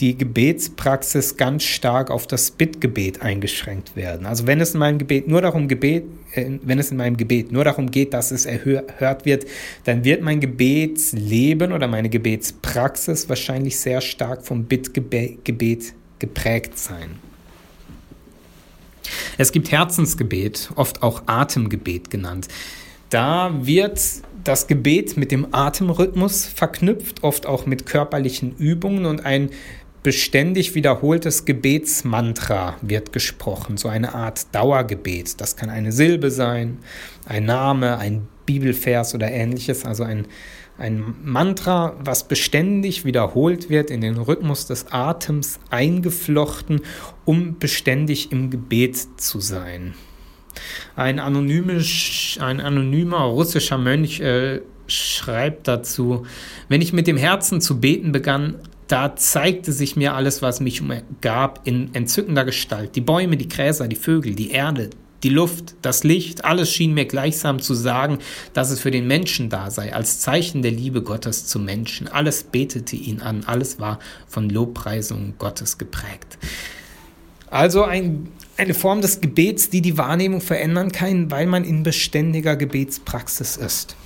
die 0.00 0.16
Gebetspraxis 0.18 1.36
ganz 1.36 1.62
stark 1.62 2.10
auf 2.10 2.26
das 2.26 2.50
Bittgebet 2.50 3.22
eingeschränkt 3.22 3.94
werden. 3.94 4.26
Also 4.26 4.46
wenn 4.46 4.60
es 4.60 4.74
in 4.74 4.80
meinem 4.80 4.98
Gebet 4.98 5.28
nur 5.28 5.42
darum 5.42 5.68
Gebet, 5.68 6.04
äh, 6.32 6.58
wenn 6.62 6.78
es 6.78 6.90
in 6.90 6.96
meinem 6.96 7.16
Gebet 7.16 7.52
nur 7.52 7.62
darum 7.64 7.90
geht, 7.90 8.12
dass 8.12 8.32
es 8.32 8.44
erhört 8.44 9.24
wird, 9.24 9.44
dann 9.84 10.04
wird 10.04 10.22
mein 10.22 10.40
Gebetsleben 10.40 11.72
oder 11.72 11.86
meine 11.86 12.08
Gebetspraxis 12.08 13.28
wahrscheinlich 13.28 13.78
sehr 13.78 14.00
stark 14.00 14.44
vom 14.44 14.64
Bittgebet 14.64 15.44
geprägt 16.18 16.78
sein. 16.78 17.16
Es 19.38 19.52
gibt 19.52 19.70
Herzensgebet, 19.70 20.70
oft 20.74 21.02
auch 21.02 21.22
Atemgebet 21.26 22.10
genannt. 22.10 22.48
Da 23.12 23.52
wird 23.60 24.00
das 24.42 24.68
Gebet 24.68 25.18
mit 25.18 25.32
dem 25.32 25.48
Atemrhythmus 25.52 26.46
verknüpft, 26.46 27.22
oft 27.22 27.44
auch 27.44 27.66
mit 27.66 27.84
körperlichen 27.84 28.56
Übungen 28.56 29.04
und 29.04 29.26
ein 29.26 29.50
beständig 30.02 30.74
wiederholtes 30.74 31.44
Gebetsmantra 31.44 32.76
wird 32.80 33.12
gesprochen, 33.12 33.76
so 33.76 33.88
eine 33.88 34.14
Art 34.14 34.54
Dauergebet. 34.54 35.42
Das 35.42 35.56
kann 35.56 35.68
eine 35.68 35.92
Silbe 35.92 36.30
sein, 36.30 36.78
ein 37.26 37.44
Name, 37.44 37.98
ein 37.98 38.28
Bibelvers 38.46 39.14
oder 39.14 39.30
ähnliches, 39.30 39.84
also 39.84 40.04
ein, 40.04 40.26
ein 40.78 41.14
Mantra, 41.22 41.94
was 42.02 42.26
beständig 42.26 43.04
wiederholt 43.04 43.68
wird, 43.68 43.90
in 43.90 44.00
den 44.00 44.16
Rhythmus 44.16 44.64
des 44.66 44.86
Atems 44.90 45.60
eingeflochten, 45.68 46.80
um 47.26 47.58
beständig 47.58 48.32
im 48.32 48.48
Gebet 48.48 49.20
zu 49.20 49.38
sein. 49.38 49.92
Ein, 50.96 51.18
ein 51.18 52.60
anonymer 52.60 53.20
russischer 53.20 53.78
Mönch 53.78 54.20
äh, 54.20 54.60
schreibt 54.86 55.68
dazu, 55.68 56.26
wenn 56.68 56.82
ich 56.82 56.92
mit 56.92 57.06
dem 57.06 57.16
Herzen 57.16 57.60
zu 57.60 57.80
beten 57.80 58.12
begann, 58.12 58.56
da 58.88 59.16
zeigte 59.16 59.72
sich 59.72 59.96
mir 59.96 60.14
alles, 60.14 60.42
was 60.42 60.60
mich 60.60 60.82
umgab, 60.82 61.60
in 61.64 61.94
entzückender 61.94 62.44
Gestalt. 62.44 62.94
Die 62.94 63.00
Bäume, 63.00 63.36
die 63.36 63.48
Gräser, 63.48 63.88
die 63.88 63.96
Vögel, 63.96 64.34
die 64.34 64.50
Erde, 64.50 64.90
die 65.22 65.28
Luft, 65.28 65.76
das 65.82 66.04
Licht, 66.04 66.44
alles 66.44 66.70
schien 66.70 66.92
mir 66.94 67.06
gleichsam 67.06 67.60
zu 67.60 67.74
sagen, 67.74 68.18
dass 68.52 68.70
es 68.70 68.80
für 68.80 68.90
den 68.90 69.06
Menschen 69.06 69.48
da 69.48 69.70
sei, 69.70 69.94
als 69.94 70.20
Zeichen 70.20 70.62
der 70.62 70.72
Liebe 70.72 71.02
Gottes 71.02 71.46
zum 71.46 71.64
Menschen. 71.64 72.08
Alles 72.08 72.42
betete 72.42 72.96
ihn 72.96 73.20
an, 73.20 73.44
alles 73.46 73.78
war 73.78 73.98
von 74.26 74.50
Lobpreisung 74.50 75.34
Gottes 75.38 75.78
geprägt. 75.78 76.38
Also 77.48 77.84
ein, 77.84 78.28
eine 78.62 78.74
Form 78.74 79.00
des 79.00 79.20
Gebets, 79.20 79.70
die 79.70 79.82
die 79.82 79.98
Wahrnehmung 79.98 80.40
verändern 80.40 80.92
kann, 80.92 81.30
weil 81.30 81.46
man 81.46 81.64
in 81.64 81.82
beständiger 81.82 82.56
Gebetspraxis 82.56 83.56
ist. 83.56 83.96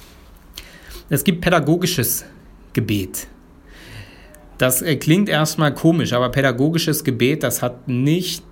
Es 1.09 1.25
gibt 1.25 1.40
pädagogisches 1.40 2.25
Gebet. 2.73 3.29
Das 4.59 4.83
äh, 4.83 4.97
klingt 4.97 5.29
erstmal 5.29 5.75
komisch, 5.75 6.12
aber 6.12 6.31
pädagogisches 6.31 7.05
Gebet, 7.05 7.42
das 7.42 7.62
hat 7.62 7.88
nicht 7.88 8.42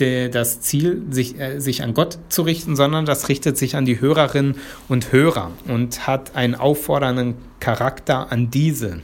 das 0.00 0.62
Ziel, 0.62 1.02
sich, 1.10 1.38
äh, 1.38 1.60
sich 1.60 1.82
an 1.82 1.92
Gott 1.92 2.18
zu 2.30 2.40
richten, 2.40 2.74
sondern 2.74 3.04
das 3.04 3.28
richtet 3.28 3.58
sich 3.58 3.76
an 3.76 3.84
die 3.84 4.00
Hörerinnen 4.00 4.54
und 4.88 5.12
Hörer 5.12 5.50
und 5.68 6.06
hat 6.06 6.36
einen 6.36 6.54
auffordernden 6.54 7.34
Charakter 7.58 8.32
an 8.32 8.50
diese 8.50 9.02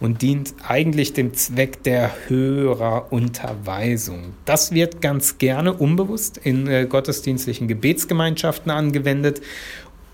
und 0.00 0.22
dient 0.22 0.54
eigentlich 0.66 1.12
dem 1.12 1.34
Zweck 1.34 1.82
der 1.82 2.12
Hörerunterweisung. 2.28 4.34
Das 4.44 4.72
wird 4.72 5.00
ganz 5.00 5.38
gerne 5.38 5.72
unbewusst 5.72 6.38
in 6.38 6.66
äh, 6.66 6.86
gottesdienstlichen 6.86 7.68
Gebetsgemeinschaften 7.68 8.70
angewendet 8.70 9.40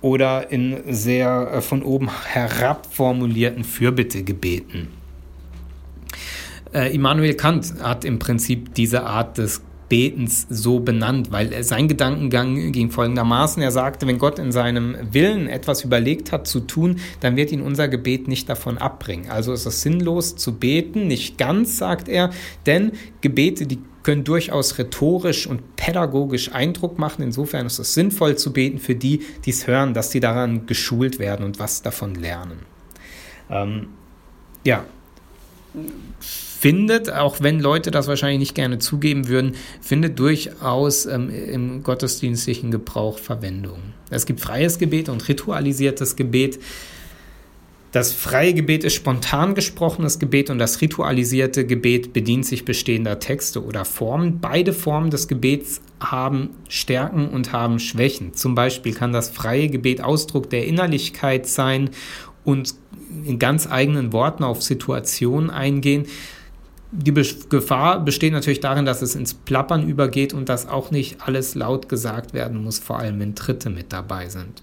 oder 0.00 0.50
in 0.50 0.78
sehr 0.88 1.50
äh, 1.52 1.60
von 1.60 1.82
oben 1.82 2.10
herab 2.24 2.92
formulierten 2.92 3.64
Fürbittegebeten. 3.64 4.88
Äh, 6.72 6.94
Immanuel 6.94 7.34
Kant 7.34 7.74
hat 7.82 8.04
im 8.04 8.18
Prinzip 8.18 8.74
diese 8.74 9.04
Art 9.04 9.38
des 9.38 9.62
Betens 9.88 10.46
so 10.48 10.80
benannt, 10.80 11.30
weil 11.30 11.62
sein 11.62 11.88
Gedankengang 11.88 12.72
ging 12.72 12.90
folgendermaßen. 12.90 13.62
Er 13.62 13.70
sagte, 13.70 14.06
wenn 14.06 14.18
Gott 14.18 14.38
in 14.38 14.52
seinem 14.52 14.96
Willen 15.12 15.48
etwas 15.48 15.84
überlegt 15.84 16.32
hat 16.32 16.46
zu 16.46 16.60
tun, 16.60 17.00
dann 17.20 17.36
wird 17.36 17.52
ihn 17.52 17.60
unser 17.60 17.88
Gebet 17.88 18.28
nicht 18.28 18.48
davon 18.48 18.78
abbringen. 18.78 19.30
Also 19.30 19.52
ist 19.52 19.66
es 19.66 19.82
sinnlos 19.82 20.36
zu 20.36 20.54
beten, 20.54 21.06
nicht 21.06 21.38
ganz, 21.38 21.78
sagt 21.78 22.08
er, 22.08 22.30
denn 22.66 22.92
Gebete, 23.20 23.66
die 23.66 23.78
können 24.02 24.22
durchaus 24.22 24.78
rhetorisch 24.78 25.48
und 25.48 25.74
pädagogisch 25.74 26.52
Eindruck 26.52 26.96
machen. 26.96 27.22
Insofern 27.22 27.66
ist 27.66 27.80
es 27.80 27.92
sinnvoll 27.92 28.36
zu 28.36 28.52
beten 28.52 28.78
für 28.78 28.94
die, 28.94 29.22
die 29.44 29.50
es 29.50 29.66
hören, 29.66 29.94
dass 29.94 30.12
sie 30.12 30.20
daran 30.20 30.66
geschult 30.66 31.18
werden 31.18 31.44
und 31.44 31.58
was 31.58 31.82
davon 31.82 32.14
lernen. 32.14 32.60
Ähm, 33.50 33.88
ja, 34.64 34.84
findet, 36.58 37.12
auch 37.12 37.40
wenn 37.40 37.60
Leute 37.60 37.90
das 37.90 38.08
wahrscheinlich 38.08 38.38
nicht 38.38 38.54
gerne 38.54 38.78
zugeben 38.78 39.28
würden, 39.28 39.54
findet 39.80 40.18
durchaus 40.18 41.04
ähm, 41.04 41.28
im 41.30 41.82
gottesdienstlichen 41.82 42.70
Gebrauch 42.70 43.18
Verwendung. 43.18 43.78
Es 44.10 44.24
gibt 44.24 44.40
freies 44.40 44.78
Gebet 44.78 45.08
und 45.08 45.28
ritualisiertes 45.28 46.16
Gebet. 46.16 46.58
Das 47.92 48.12
freie 48.12 48.54
Gebet 48.54 48.84
ist 48.84 48.94
spontan 48.94 49.54
gesprochenes 49.54 50.18
Gebet 50.18 50.50
und 50.50 50.58
das 50.58 50.80
ritualisierte 50.80 51.66
Gebet 51.66 52.12
bedient 52.12 52.46
sich 52.46 52.64
bestehender 52.64 53.18
Texte 53.18 53.62
oder 53.62 53.84
Formen. 53.84 54.40
Beide 54.40 54.72
Formen 54.72 55.10
des 55.10 55.28
Gebets 55.28 55.80
haben 56.00 56.50
Stärken 56.68 57.28
und 57.28 57.52
haben 57.52 57.78
Schwächen. 57.78 58.34
Zum 58.34 58.54
Beispiel 58.54 58.94
kann 58.94 59.12
das 59.12 59.30
freie 59.30 59.68
Gebet 59.68 60.00
Ausdruck 60.00 60.50
der 60.50 60.66
Innerlichkeit 60.66 61.46
sein 61.46 61.90
und 62.44 62.74
in 63.24 63.38
ganz 63.38 63.70
eigenen 63.70 64.12
Worten 64.12 64.42
auf 64.42 64.62
Situationen 64.62 65.50
eingehen 65.50 66.06
die 66.92 67.12
Be 67.12 67.26
Gefahr 67.48 68.04
besteht 68.04 68.32
natürlich 68.32 68.60
darin, 68.60 68.84
dass 68.84 69.02
es 69.02 69.14
ins 69.14 69.34
Plappern 69.34 69.88
übergeht 69.88 70.32
und 70.32 70.48
dass 70.48 70.68
auch 70.68 70.90
nicht 70.90 71.20
alles 71.20 71.54
laut 71.54 71.88
gesagt 71.88 72.32
werden 72.32 72.62
muss, 72.62 72.78
vor 72.78 72.98
allem 72.98 73.18
wenn 73.20 73.34
Dritte 73.34 73.70
mit 73.70 73.92
dabei 73.92 74.28
sind. 74.28 74.62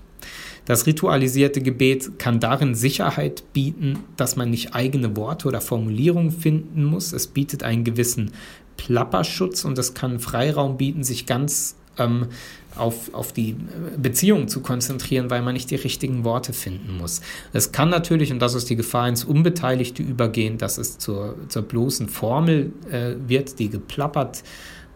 Das 0.66 0.86
ritualisierte 0.86 1.62
Gebet 1.62 2.18
kann 2.20 2.40
darin 2.40 2.74
Sicherheit 2.74 3.44
bieten, 3.52 4.00
dass 4.16 4.38
man 4.38 4.50
nicht 4.50 4.74
eigene 4.74 5.18
Worte 5.18 5.50
oder 5.50 5.60
Formulierungen 5.60 6.32
finden 6.32 6.86
muss. 6.86 7.12
Es 7.12 7.28
bietet 7.28 7.64
einen 7.64 7.84
gewissen 7.84 8.32
Plapperschutz 8.78 9.66
und 9.66 9.78
es 9.78 9.94
kann 9.94 10.20
Freiraum 10.20 10.78
bieten, 10.78 11.04
sich 11.04 11.26
ganz 11.26 11.76
ähm, 11.98 12.28
auf, 12.76 13.14
auf 13.14 13.34
die 13.34 13.56
Beziehung 13.98 14.48
zu 14.48 14.62
konzentrieren, 14.62 15.30
weil 15.30 15.42
man 15.42 15.54
nicht 15.54 15.70
die 15.72 15.76
richtigen 15.76 16.24
Worte 16.24 16.54
finden 16.54 16.98
muss. 16.98 17.22
Es 17.54 17.72
kann 17.72 17.90
natürlich, 17.90 18.32
und 18.32 18.40
das 18.40 18.56
ist 18.56 18.70
die 18.70 18.76
Gefahr, 18.76 19.08
ins 19.08 19.24
Unbeteiligte 19.24 20.02
übergehen, 20.02 20.58
dass 20.58 20.78
es 20.78 20.98
zur, 20.98 21.36
zur 21.50 21.64
bloßen 21.64 22.10
Formel 22.10 22.74
äh, 22.90 23.16
wird, 23.28 23.60
die 23.60 23.70
geplappert 23.70 24.44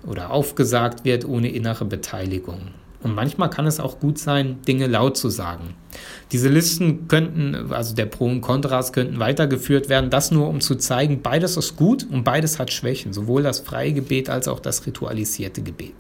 oder 0.06 0.32
aufgesagt 0.32 1.06
wird 1.06 1.26
ohne 1.26 1.50
innere 1.50 1.86
Beteiligung. 1.86 2.72
Und 3.04 3.14
manchmal 3.14 3.50
kann 3.50 3.68
es 3.68 3.80
auch 3.80 4.00
gut 4.00 4.18
sein, 4.18 4.62
Dinge 4.68 4.88
laut 4.88 5.18
zu 5.18 5.30
sagen. 5.30 5.76
Diese 6.32 6.50
Listen 6.50 7.08
könnten, 7.08 7.72
also 7.72 7.94
der 7.94 8.08
Pro 8.08 8.26
und 8.26 8.42
Kontras 8.42 8.92
könnten 8.92 9.20
weitergeführt 9.20 9.88
werden, 9.88 10.10
das 10.10 10.32
nur 10.32 10.48
um 10.50 10.62
zu 10.62 10.76
zeigen, 10.76 11.22
beides 11.22 11.58
ist 11.58 11.76
gut 11.76 12.08
und 12.10 12.24
beides 12.24 12.58
hat 12.58 12.72
Schwächen, 12.74 13.14
sowohl 13.14 13.44
das 13.44 13.60
freie 13.60 13.94
Gebet 13.94 14.30
als 14.30 14.48
auch 14.48 14.60
das 14.60 14.86
ritualisierte 14.88 15.62
Gebet. 15.62 15.96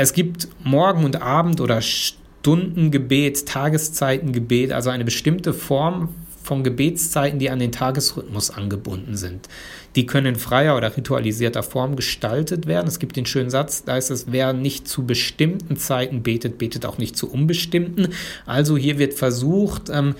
Es 0.00 0.12
gibt 0.12 0.46
Morgen- 0.62 1.04
und 1.04 1.22
Abend- 1.22 1.60
oder 1.60 1.80
Stundengebet, 1.82 3.46
Tageszeitengebet, 3.46 4.70
also 4.70 4.90
eine 4.90 5.04
bestimmte 5.04 5.52
Form 5.52 6.10
von 6.40 6.62
Gebetszeiten, 6.62 7.40
die 7.40 7.50
an 7.50 7.58
den 7.58 7.72
Tagesrhythmus 7.72 8.50
angebunden 8.50 9.16
sind. 9.16 9.48
Die 9.96 10.06
können 10.06 10.34
in 10.34 10.36
freier 10.36 10.76
oder 10.76 10.96
ritualisierter 10.96 11.64
Form 11.64 11.96
gestaltet 11.96 12.68
werden. 12.68 12.86
Es 12.86 13.00
gibt 13.00 13.16
den 13.16 13.26
schönen 13.26 13.50
Satz, 13.50 13.82
da 13.82 13.96
ist 13.96 14.10
es, 14.10 14.26
wer 14.30 14.52
nicht 14.52 14.86
zu 14.86 15.04
bestimmten 15.04 15.76
Zeiten 15.76 16.22
betet, 16.22 16.58
betet 16.58 16.86
auch 16.86 16.98
nicht 16.98 17.16
zu 17.16 17.28
unbestimmten. 17.28 18.10
Also 18.46 18.76
hier 18.76 19.00
wird 19.00 19.14
versucht, 19.14 19.90
ähm, 19.90 20.14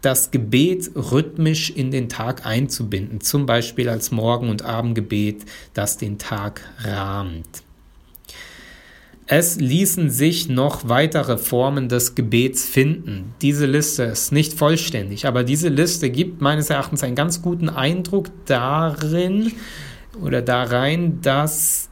das 0.00 0.30
Gebet 0.30 0.92
rhythmisch 0.94 1.68
in 1.68 1.90
den 1.90 2.08
Tag 2.08 2.46
einzubinden, 2.46 3.20
zum 3.20 3.44
Beispiel 3.44 3.90
als 3.90 4.12
Morgen- 4.12 4.48
und 4.48 4.62
Abendgebet, 4.62 5.44
das 5.74 5.98
den 5.98 6.16
Tag 6.16 6.62
rahmt. 6.78 7.64
Es 9.32 9.60
ließen 9.60 10.10
sich 10.10 10.48
noch 10.48 10.88
weitere 10.88 11.38
Formen 11.38 11.88
des 11.88 12.16
Gebets 12.16 12.64
finden. 12.66 13.32
Diese 13.40 13.64
Liste 13.64 14.02
ist 14.02 14.32
nicht 14.32 14.54
vollständig, 14.54 15.24
aber 15.24 15.44
diese 15.44 15.68
Liste 15.68 16.10
gibt 16.10 16.40
meines 16.40 16.68
Erachtens 16.68 17.04
einen 17.04 17.14
ganz 17.14 17.40
guten 17.40 17.68
Eindruck 17.68 18.26
darin 18.46 19.52
oder 20.20 20.42
darein, 20.42 21.20
dass 21.20 21.90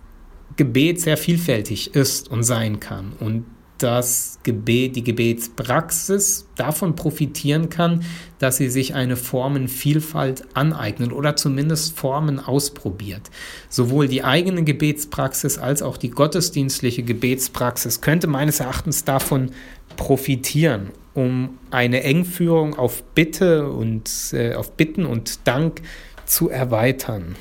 Gebet 0.57 1.01
sehr 1.01 1.17
vielfältig 1.17 1.95
ist 1.95 2.29
und 2.29 2.43
sein 2.43 2.81
kann 2.81 3.13
und 3.21 3.45
das 3.79 4.39
Gebet, 4.43 4.97
die 4.97 5.05
Gebetspraxis 5.05 6.47
davon 6.57 6.97
profitieren 6.97 7.69
kann, 7.69 8.05
dass 8.39 8.57
sie 8.57 8.69
sich 8.69 8.95
eine 8.95 9.17
Formenvielfalt 9.17 10.45
aneignet 10.55 11.13
oder 11.13 11.37
zumindest 11.37 11.97
Formen 11.97 12.41
ausprobiert. 12.41 13.31
Sowohl 13.69 14.09
die 14.09 14.25
eigene 14.25 14.65
Gebetspraxis 14.65 15.59
als 15.59 15.83
auch 15.83 15.97
die 15.97 16.11
gottesdienstliche 16.11 17.03
Gebetspraxis 17.03 18.01
könnte 18.01 18.27
meines 18.27 18.61
Erachtens 18.61 19.05
davon 19.05 19.53
profitieren, 19.97 20.91
um 21.15 21.59
eine 21.71 22.03
Engführung 22.03 22.79
auf 22.79 23.03
Bitte 23.15 23.71
und 23.71 24.11
äh, 24.33 24.55
auf 24.55 24.73
Bitten 24.73 25.07
und 25.07 25.47
Dank 25.47 25.83
zu 26.27 26.49
erweitern. 26.49 27.37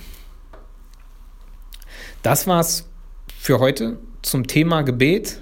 Das 2.24 2.48
war's 2.48 2.90
für 3.40 3.60
heute 3.60 4.00
zum 4.22 4.48
Thema 4.48 4.82
Gebet. 4.82 5.42